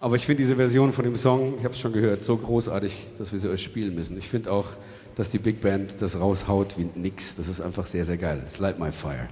Aber 0.00 0.16
ich 0.16 0.26
finde 0.26 0.42
diese 0.42 0.56
Version 0.56 0.92
von 0.92 1.04
dem 1.04 1.14
Song, 1.14 1.54
ich 1.58 1.64
habe 1.64 1.74
es 1.74 1.78
schon 1.78 1.92
gehört, 1.92 2.24
so 2.24 2.36
großartig, 2.36 2.96
dass 3.16 3.30
wir 3.30 3.38
sie 3.38 3.48
euch 3.48 3.62
spielen 3.62 3.94
müssen. 3.94 4.18
Ich 4.18 4.26
finde 4.26 4.50
auch, 4.50 4.66
dass 5.14 5.30
die 5.30 5.38
Big 5.38 5.60
Band 5.60 6.02
das 6.02 6.18
raushaut 6.18 6.76
wie 6.78 6.88
nix. 6.96 7.36
Das 7.36 7.46
ist 7.46 7.60
einfach 7.60 7.86
sehr, 7.86 8.04
sehr 8.04 8.16
geil. 8.16 8.42
It's 8.44 8.58
Light 8.58 8.80
My 8.80 8.90
Fire. 8.90 9.28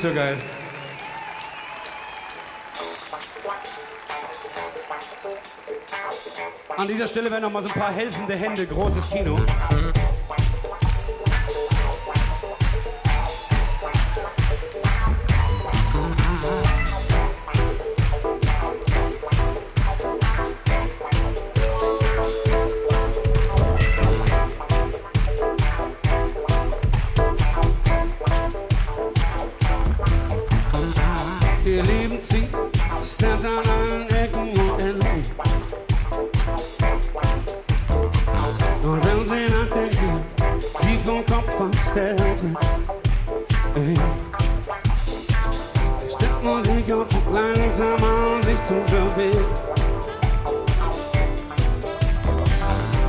So 0.00 0.14
geil. 0.14 0.36
An 6.76 6.88
dieser 6.88 7.06
Stelle 7.06 7.30
werden 7.30 7.42
noch 7.42 7.52
mal 7.52 7.62
so 7.62 7.68
ein 7.68 7.78
paar 7.78 7.92
helfende 7.92 8.34
Hände, 8.34 8.66
großes 8.66 9.10
Kino. 9.10 9.38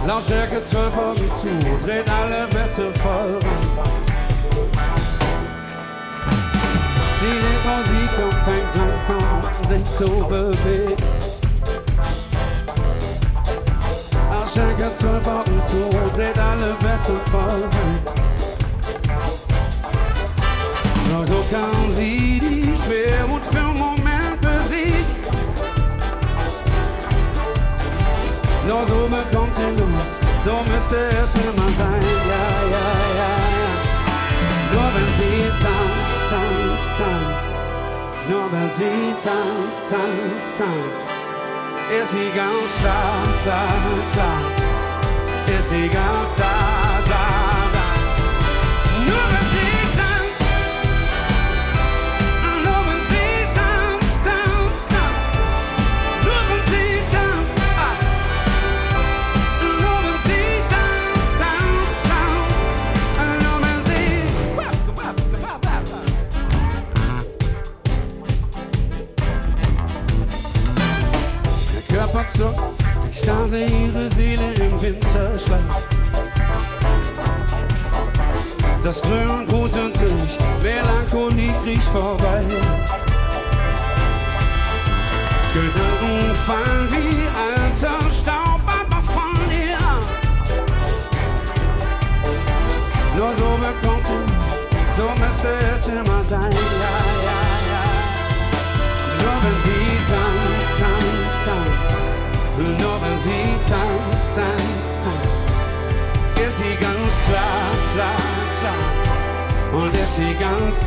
Lautstärke 0.08 0.64
12 0.64 0.98
Augen 0.98 1.32
zu, 1.36 1.48
dreht 1.86 2.10
alle 2.10 2.48
Bässe 2.48 2.92
voll 3.02 3.40
ran. 3.40 3.92
Die 7.22 7.68
Musik 7.68 8.10
fängt 8.46 8.76
an 8.76 8.91
sich 9.72 9.96
zu 9.96 10.10
bewegen. 10.28 11.04
Lautstärke 14.30 14.94
12 14.96 15.28
Augen 15.28 15.62
zu, 15.68 16.18
dreht 16.18 16.38
alle 16.38 16.76
Bässe 16.82 17.16
voll. 17.32 17.64
Nur 21.10 21.28
so 21.28 21.44
kann 21.52 21.92
sie 21.96 22.40
die 22.40 22.76
Schwermut 22.76 23.46
für 23.46 23.60
einen 23.60 23.78
Moment 23.78 24.42
besiegen. 24.42 25.06
Nur 28.68 28.86
so 28.88 29.08
bekommt 29.08 29.56
sie 29.56 29.72
Luft, 29.80 30.12
so 30.44 30.54
müsste 30.72 30.96
es 30.96 31.32
immer 31.44 31.70
sein. 31.78 32.02
Ja, 32.32 32.48
ja, 32.76 32.88
ja. 33.20 33.34
Nur 34.74 34.90
wenn 34.96 35.10
sie 35.18 35.50
tanzt, 35.62 36.30
tanzt, 36.30 36.98
tanzt. 36.98 37.61
Nur 38.32 38.50
wenn 38.50 38.72
sie 38.72 39.14
tanzt, 39.22 39.90
tanzt, 39.90 40.58
tanzt. 40.58 41.06
Ist 42.02 42.12
sie 42.14 42.30
ganz 42.34 42.72
klar, 42.80 43.28
klar, 43.44 43.74
klar. 44.14 45.60
Ist 45.60 45.70
sie 45.70 45.90
ganz 45.90 46.34
da, 46.38 46.61
Das 78.92 79.02
Dröhnen 79.04 79.48
gruselt 79.48 79.96
sich, 79.96 80.38
Melancholie 80.62 81.54
kriecht 81.64 81.88
vorbei. 81.94 82.44
Gedanken 85.54 86.36
fallen 86.46 86.90
wie 86.92 87.24
alter 87.40 88.12
Staub 88.12 88.60
einfach 88.68 89.02
von 89.02 89.50
dir. 89.50 89.78
Nur 93.16 93.30
so 93.30 93.58
bekommt 93.64 94.08
sie, 94.08 94.98
so 94.98 95.08
müsste 95.24 95.54
es 95.74 95.88
immer 95.88 96.22
sein. 96.26 96.52
Ja, 96.52 96.98
ja, 97.28 97.42
ja. 97.72 97.84
Nur 99.22 99.38
wenn 99.42 99.58
sie 99.64 99.88
tanzt, 100.12 100.74
tanzt, 100.82 101.42
tanzt. 101.46 102.82
Nur 102.82 102.98
wenn 103.02 103.20
sie 103.20 103.56
tanzt, 103.70 104.36
tanzt, 104.36 105.00
tanzt. 105.06 106.46
Ist 106.46 106.58
sie 106.58 106.76
ganz 106.76 107.14
klar, 107.26 107.72
klar, 107.96 108.41
klar. 109.72 109.84
Und 109.84 109.94
ist 109.98 110.16
sie 110.16 110.34
ganz 110.36 110.84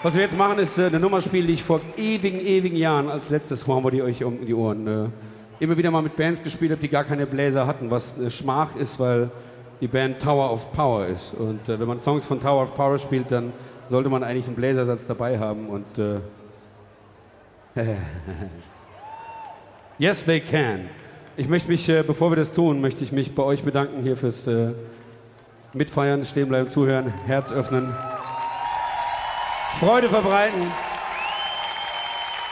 Was 0.00 0.14
wir 0.14 0.22
jetzt 0.22 0.38
machen, 0.38 0.60
ist 0.60 0.78
äh, 0.78 0.86
eine 0.86 1.00
Nummer 1.00 1.20
spielen, 1.20 1.48
die 1.48 1.54
ich 1.54 1.64
vor 1.64 1.80
ewigen, 1.96 2.38
ewigen 2.38 2.76
Jahren 2.76 3.08
als 3.08 3.30
letztes 3.30 3.66
hauen 3.66 3.82
wir 3.82 3.90
die 3.90 4.00
euch 4.02 4.22
um 4.22 4.46
die 4.46 4.54
Ohren. 4.54 4.86
Äh, 4.86 5.08
immer 5.58 5.76
wieder 5.76 5.90
mal 5.90 6.02
mit 6.02 6.14
Bands 6.14 6.40
gespielt 6.40 6.70
habe, 6.70 6.80
die 6.80 6.88
gar 6.88 7.02
keine 7.02 7.26
Bläser 7.26 7.66
hatten, 7.66 7.90
was 7.90 8.16
eine 8.16 8.30
Schmach 8.30 8.76
ist, 8.76 9.00
weil 9.00 9.28
die 9.80 9.88
Band 9.88 10.22
Tower 10.22 10.52
of 10.52 10.70
Power 10.72 11.04
ist. 11.06 11.34
Und 11.34 11.68
äh, 11.68 11.80
wenn 11.80 11.88
man 11.88 12.00
Songs 12.00 12.24
von 12.24 12.38
Tower 12.38 12.62
of 12.62 12.76
Power 12.76 12.96
spielt, 13.00 13.32
dann 13.32 13.52
sollte 13.88 14.08
man 14.08 14.22
eigentlich 14.22 14.46
einen 14.46 14.54
Bläsersatz 14.54 15.04
dabei 15.04 15.36
haben. 15.36 15.66
Und 15.66 15.98
äh, 15.98 16.20
yes, 19.98 20.24
they 20.24 20.38
can. 20.38 20.88
Ich 21.36 21.48
möchte 21.48 21.68
mich, 21.68 21.88
äh, 21.88 22.04
bevor 22.06 22.30
wir 22.30 22.36
das 22.36 22.52
tun, 22.52 22.80
möchte 22.80 23.02
ich 23.02 23.10
mich 23.10 23.34
bei 23.34 23.42
euch 23.42 23.64
bedanken 23.64 24.04
hier 24.04 24.16
fürs 24.16 24.46
äh, 24.46 24.74
Mitfeiern, 25.72 26.24
stehen 26.24 26.48
bleiben, 26.48 26.70
zuhören, 26.70 27.12
Herz 27.26 27.50
öffnen. 27.50 27.92
Freude 29.78 30.08
verbreiten. 30.08 30.72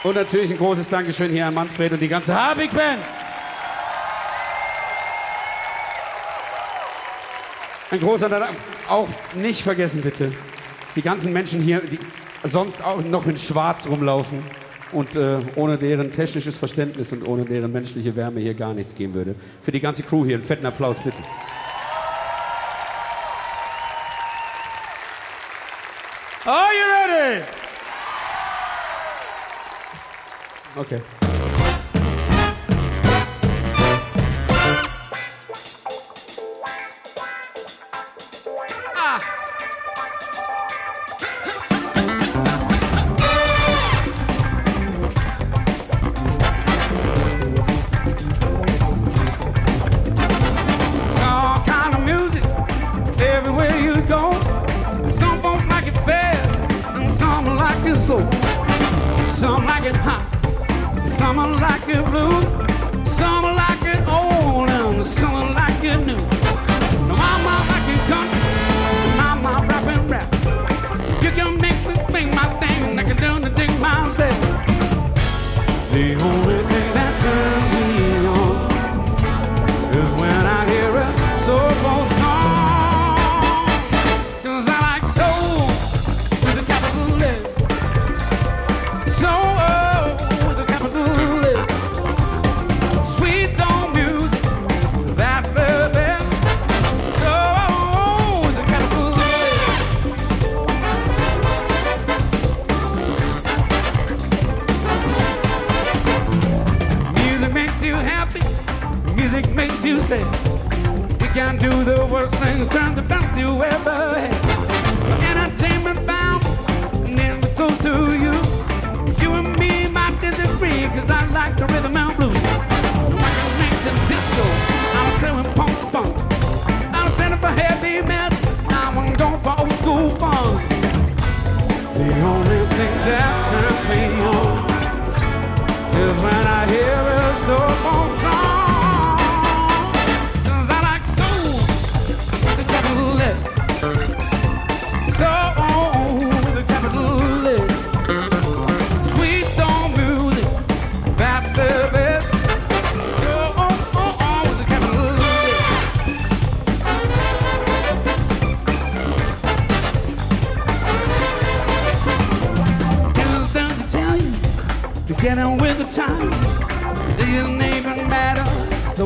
Und 0.03 0.15
natürlich 0.15 0.49
ein 0.51 0.57
großes 0.57 0.89
Dankeschön 0.89 1.31
hier 1.31 1.45
an 1.47 1.53
Manfred 1.53 1.91
und 1.91 1.99
die 1.99 2.07
ganze 2.07 2.33
Habig 2.33 2.71
Band. 2.71 3.03
Ein 7.91 7.99
großer 7.99 8.29
Dank. 8.29 8.55
Auch 8.87 9.09
nicht 9.33 9.61
vergessen 9.61 10.01
bitte, 10.01 10.31
die 10.95 11.01
ganzen 11.01 11.33
Menschen 11.33 11.61
hier, 11.61 11.81
die 11.81 11.99
sonst 12.43 12.81
auch 12.81 13.03
noch 13.03 13.27
in 13.27 13.35
Schwarz 13.35 13.87
rumlaufen 13.87 14.41
und 14.93 15.15
äh, 15.17 15.39
ohne 15.55 15.77
deren 15.77 16.13
technisches 16.13 16.55
Verständnis 16.55 17.11
und 17.11 17.27
ohne 17.27 17.43
deren 17.43 17.73
menschliche 17.73 18.15
Wärme 18.15 18.39
hier 18.39 18.53
gar 18.53 18.73
nichts 18.73 18.95
gehen 18.95 19.13
würde. 19.13 19.35
Für 19.63 19.73
die 19.73 19.81
ganze 19.81 20.03
Crew 20.03 20.23
hier 20.23 20.35
einen 20.35 20.45
fetten 20.45 20.65
Applaus 20.65 20.97
bitte. 21.03 21.17
Are 26.49 26.73
you 26.73 26.87
ready? 26.89 27.45
Okay. 30.77 31.16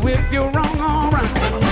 If 0.07 0.31
you're 0.31 0.49
wrong, 0.49 0.79
alright. 0.79 1.70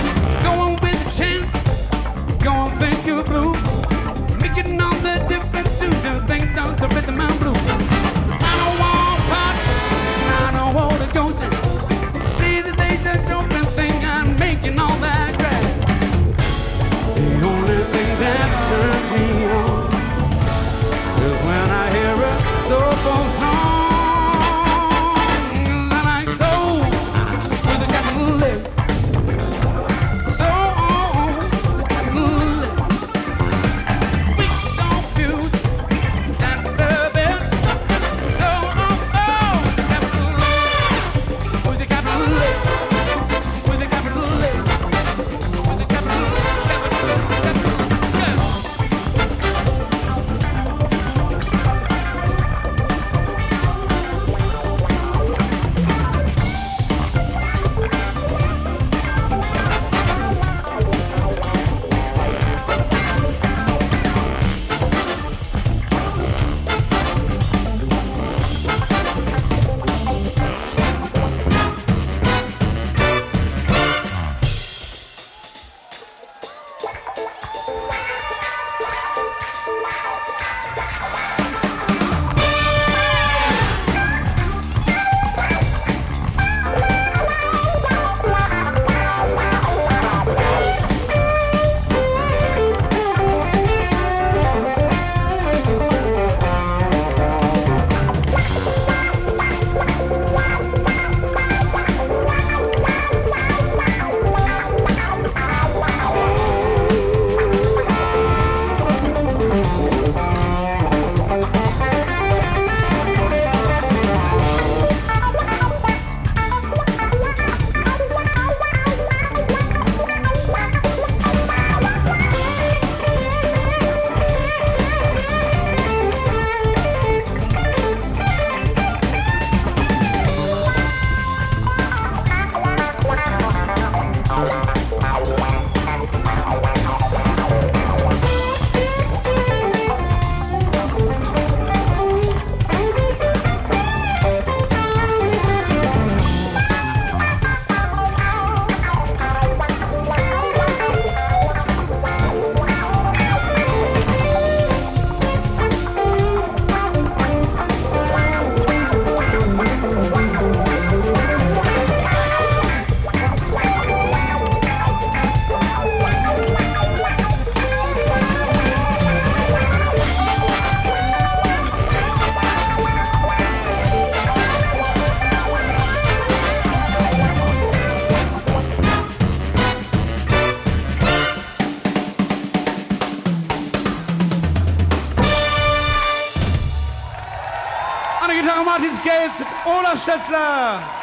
Olaf 189.79 189.97
Stetzler. 189.97 190.99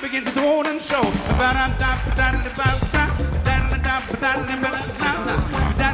begins 0.00 0.26
his 0.26 0.38
own 0.38 0.66
and 0.66 0.80
show. 0.80 1.02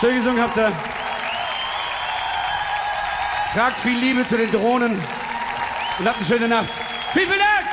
Schön 0.00 0.16
gesungen 0.16 0.42
habt 0.42 0.56
ihr. 0.56 0.72
Tragt 3.52 3.78
viel 3.80 3.98
Liebe 3.98 4.26
zu 4.26 4.38
den 4.38 4.50
Drohnen 4.50 4.92
und 4.92 6.08
habt 6.08 6.16
eine 6.16 6.24
schöne 6.24 6.48
Nacht. 6.48 6.70
Vielen, 7.12 7.26
vielen 7.26 7.38
Dank! 7.38 7.68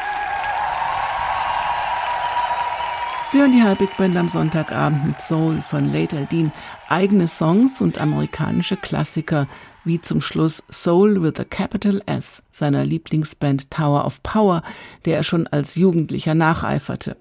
Sie 3.30 3.40
hören 3.40 3.54
die 3.54 3.64
High 3.64 3.78
Big 3.78 3.96
Band 3.96 4.18
am 4.18 4.28
Sonntagabend 4.28 5.06
mit 5.06 5.22
Soul 5.22 5.62
von 5.62 5.94
Late 5.94 6.28
Dean, 6.30 6.52
eigene 6.90 7.30
Songs 7.30 7.80
und 7.80 7.98
amerikanische 7.98 8.76
Klassiker, 8.76 9.48
wie 9.86 10.02
zum 10.02 10.20
Schluss 10.20 10.64
Soul 10.70 11.22
with 11.22 11.40
a 11.40 11.46
Capital 11.46 12.02
S, 12.08 12.44
seiner 12.52 12.84
Lieblingsband 12.84 13.72
Tower 13.72 14.06
of 14.06 14.22
Power, 14.22 14.64
der 15.06 15.16
er 15.16 15.24
schon 15.24 15.48
als 15.48 15.76
Jugendlicher 15.76 16.36
nacheiferte. 16.36 17.16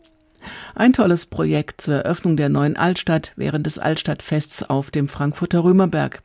Ein 0.74 0.92
tolles 0.92 1.26
Projekt 1.26 1.80
zur 1.80 1.96
Eröffnung 1.96 2.36
der 2.36 2.48
neuen 2.48 2.76
Altstadt 2.76 3.32
während 3.36 3.66
des 3.66 3.78
Altstadtfests 3.78 4.62
auf 4.64 4.90
dem 4.90 5.08
Frankfurter 5.08 5.64
Römerberg. 5.64 6.22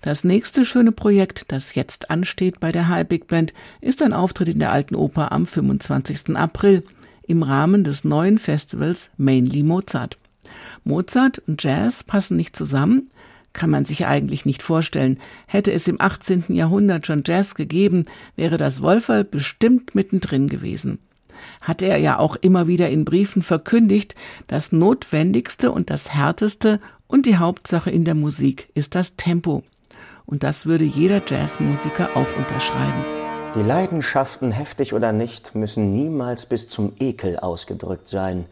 Das 0.00 0.24
nächste 0.24 0.64
schöne 0.64 0.92
Projekt, 0.92 1.46
das 1.48 1.74
jetzt 1.74 2.10
ansteht 2.10 2.60
bei 2.60 2.72
der 2.72 2.88
High 2.88 3.06
Big 3.06 3.26
Band, 3.26 3.52
ist 3.80 4.02
ein 4.02 4.12
Auftritt 4.12 4.48
in 4.48 4.58
der 4.58 4.72
Alten 4.72 4.94
Oper 4.94 5.32
am 5.32 5.46
25. 5.46 6.36
April 6.36 6.84
im 7.26 7.42
Rahmen 7.42 7.84
des 7.84 8.04
neuen 8.04 8.38
Festivals 8.38 9.10
Mainly 9.16 9.62
Mozart. 9.62 10.18
Mozart 10.84 11.40
und 11.46 11.62
Jazz 11.62 12.02
passen 12.02 12.36
nicht 12.36 12.56
zusammen, 12.56 13.10
kann 13.52 13.70
man 13.70 13.84
sich 13.84 14.06
eigentlich 14.06 14.46
nicht 14.46 14.62
vorstellen. 14.62 15.18
Hätte 15.46 15.72
es 15.72 15.88
im 15.88 16.00
18. 16.00 16.44
Jahrhundert 16.48 17.06
schon 17.06 17.22
Jazz 17.26 17.54
gegeben, 17.54 18.06
wäre 18.36 18.56
das 18.56 18.82
Wolferl 18.82 19.24
bestimmt 19.24 19.94
mittendrin 19.94 20.48
gewesen. 20.48 20.98
Hat 21.60 21.82
er 21.82 21.98
ja 21.98 22.18
auch 22.18 22.36
immer 22.36 22.66
wieder 22.66 22.88
in 22.88 23.04
Briefen 23.04 23.42
verkündigt, 23.42 24.14
das 24.46 24.72
Notwendigste 24.72 25.72
und 25.72 25.90
das 25.90 26.14
Härteste 26.14 26.80
und 27.06 27.26
die 27.26 27.36
Hauptsache 27.36 27.90
in 27.90 28.04
der 28.04 28.14
Musik 28.14 28.68
ist 28.74 28.94
das 28.94 29.16
Tempo. 29.16 29.62
Und 30.26 30.42
das 30.42 30.66
würde 30.66 30.84
jeder 30.84 31.22
Jazzmusiker 31.26 32.10
auch 32.14 32.36
unterschreiben. 32.36 33.04
Die 33.54 33.62
Leidenschaften, 33.62 34.52
heftig 34.52 34.92
oder 34.92 35.12
nicht, 35.12 35.54
müssen 35.54 35.92
niemals 35.92 36.44
bis 36.44 36.68
zum 36.68 36.92
Ekel 37.00 37.38
ausgedrückt 37.38 38.06
sein 38.06 38.44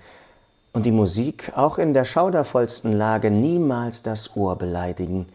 und 0.73 0.87
die 0.87 0.93
Musik 0.93 1.53
auch 1.55 1.79
in 1.79 1.95
der 1.95 2.05
schaudervollsten 2.05 2.93
Lage 2.93 3.31
niemals 3.31 4.03
das 4.03 4.37
Ohr 4.37 4.57
beleidigen, 4.57 5.27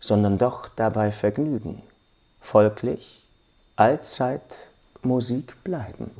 sondern 0.00 0.36
doch 0.36 0.68
dabei 0.68 1.12
Vergnügen. 1.12 1.82
Folglich 2.40 3.22
allzeit 3.76 4.68
Musik 5.02 5.54
bleiben. 5.64 6.10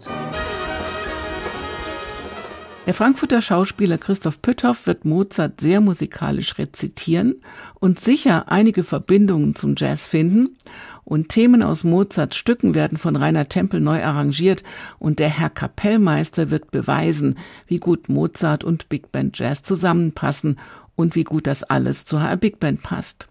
Der 2.87 2.93
Frankfurter 2.93 3.41
Schauspieler 3.41 3.97
Christoph 3.97 4.43
Pütthoff 4.43 4.87
wird 4.87 5.07
Mozart 5.07 5.59
sehr 5.59 5.80
musikalisch 5.80 6.59
rezitieren 6.59 7.41
und 7.80 7.99
sicher 7.99 8.53
einige 8.53 8.85
Verbindungen 8.85 9.55
zum 9.55 9.74
Jazz 9.74 10.07
finden 10.07 10.59
und 11.03 11.30
Themen 11.30 11.62
aus 11.62 11.82
Mozarts 11.82 12.37
Stücken 12.37 12.74
werden 12.74 12.99
von 12.99 13.16
Rainer 13.16 13.49
Tempel 13.49 13.80
neu 13.80 14.05
arrangiert 14.05 14.64
und 14.99 15.18
der 15.18 15.30
Herr 15.30 15.49
Kapellmeister 15.49 16.51
wird 16.51 16.72
beweisen, 16.72 17.39
wie 17.66 17.78
gut 17.78 18.11
Mozart 18.11 18.64
und 18.64 18.91
Big 18.91 19.11
Band 19.11 19.39
Jazz 19.39 19.62
zusammenpassen 19.62 20.59
und 20.95 21.14
wie 21.14 21.24
gut 21.24 21.47
das 21.47 21.62
alles 21.62 22.05
zur 22.05 22.22
HR 22.22 22.37
Big 22.37 22.61
Band 22.61 22.82
passt. 22.82 23.28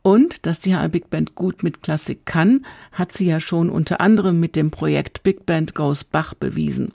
Und 0.00 0.46
dass 0.46 0.60
die 0.60 0.74
HR 0.74 0.88
Big 0.88 1.10
Band 1.10 1.34
gut 1.34 1.62
mit 1.62 1.82
Klassik 1.82 2.24
kann, 2.24 2.64
hat 2.90 3.12
sie 3.12 3.26
ja 3.26 3.38
schon 3.38 3.68
unter 3.68 4.00
anderem 4.00 4.40
mit 4.40 4.56
dem 4.56 4.70
Projekt 4.70 5.22
Big 5.22 5.44
Band 5.44 5.74
Goes 5.74 6.04
Bach 6.04 6.32
bewiesen. 6.32 6.92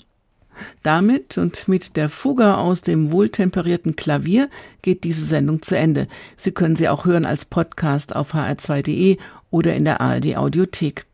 Damit 0.83 1.37
und 1.37 1.67
mit 1.67 1.95
der 1.95 2.09
Fuga 2.09 2.55
aus 2.55 2.81
dem 2.81 3.11
wohltemperierten 3.11 3.95
Klavier 3.95 4.49
geht 4.81 5.03
diese 5.03 5.25
Sendung 5.25 5.61
zu 5.61 5.77
Ende. 5.77 6.07
Sie 6.35 6.51
können 6.51 6.75
sie 6.75 6.89
auch 6.89 7.05
hören 7.05 7.25
als 7.25 7.45
Podcast 7.45 8.15
auf 8.15 8.33
hr2.de 8.33 9.17
oder 9.49 9.75
in 9.75 9.85
der 9.85 10.01
ARD 10.01 10.37
Audiothek. 10.37 11.05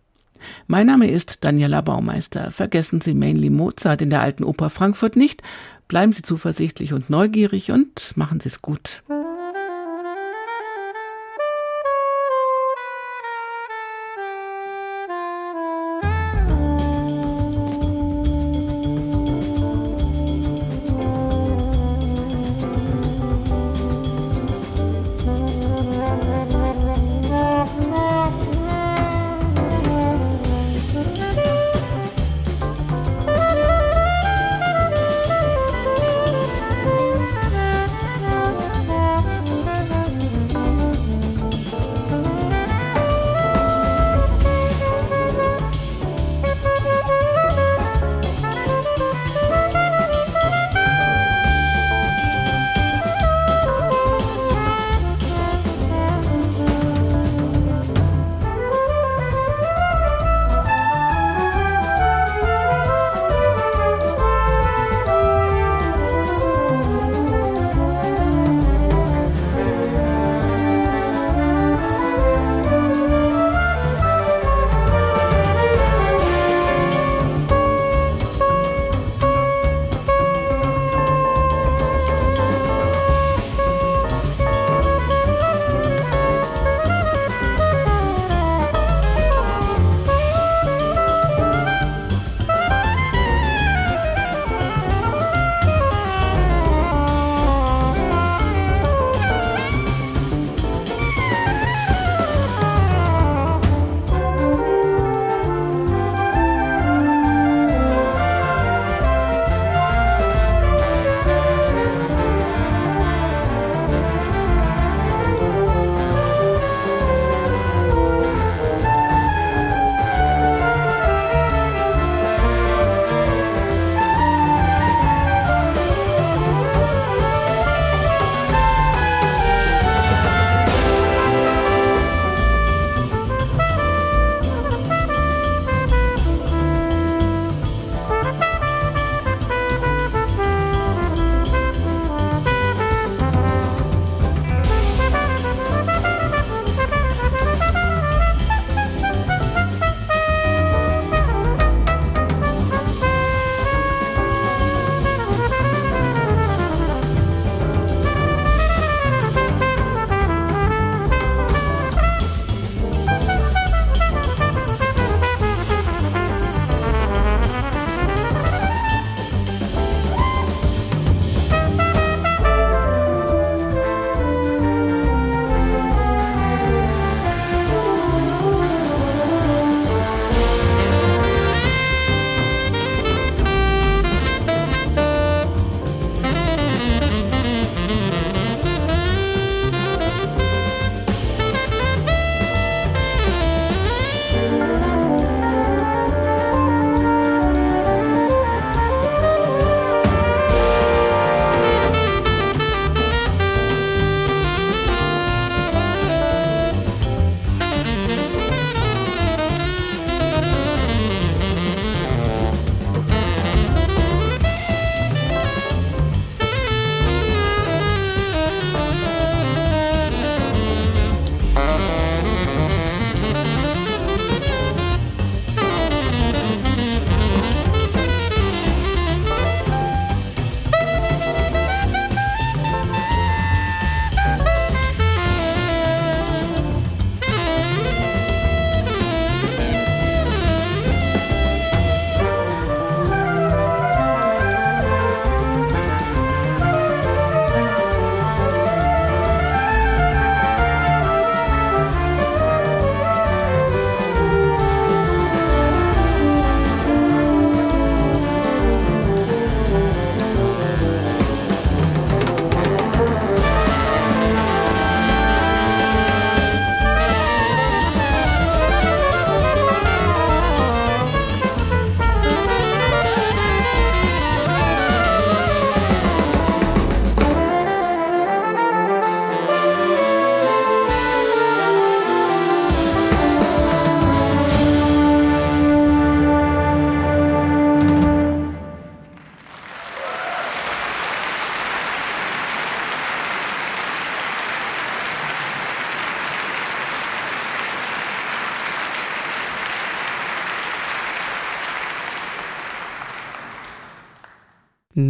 Mein 0.67 0.87
Name 0.87 1.09
ist 1.09 1.45
Daniela 1.45 1.81
Baumeister. 1.81 2.51
Vergessen 2.51 3.01
Sie 3.01 3.13
Mainly 3.13 3.49
Mozart 3.49 4.01
in 4.01 4.09
der 4.09 4.21
Alten 4.21 4.43
Oper 4.43 4.69
Frankfurt 4.69 5.15
nicht. 5.15 5.41
Bleiben 5.87 6.11
Sie 6.11 6.21
zuversichtlich 6.21 6.93
und 6.93 7.09
neugierig 7.09 7.71
und 7.71 8.13
machen 8.15 8.39
Sie 8.39 8.49
es 8.49 8.61
gut. 8.61 9.03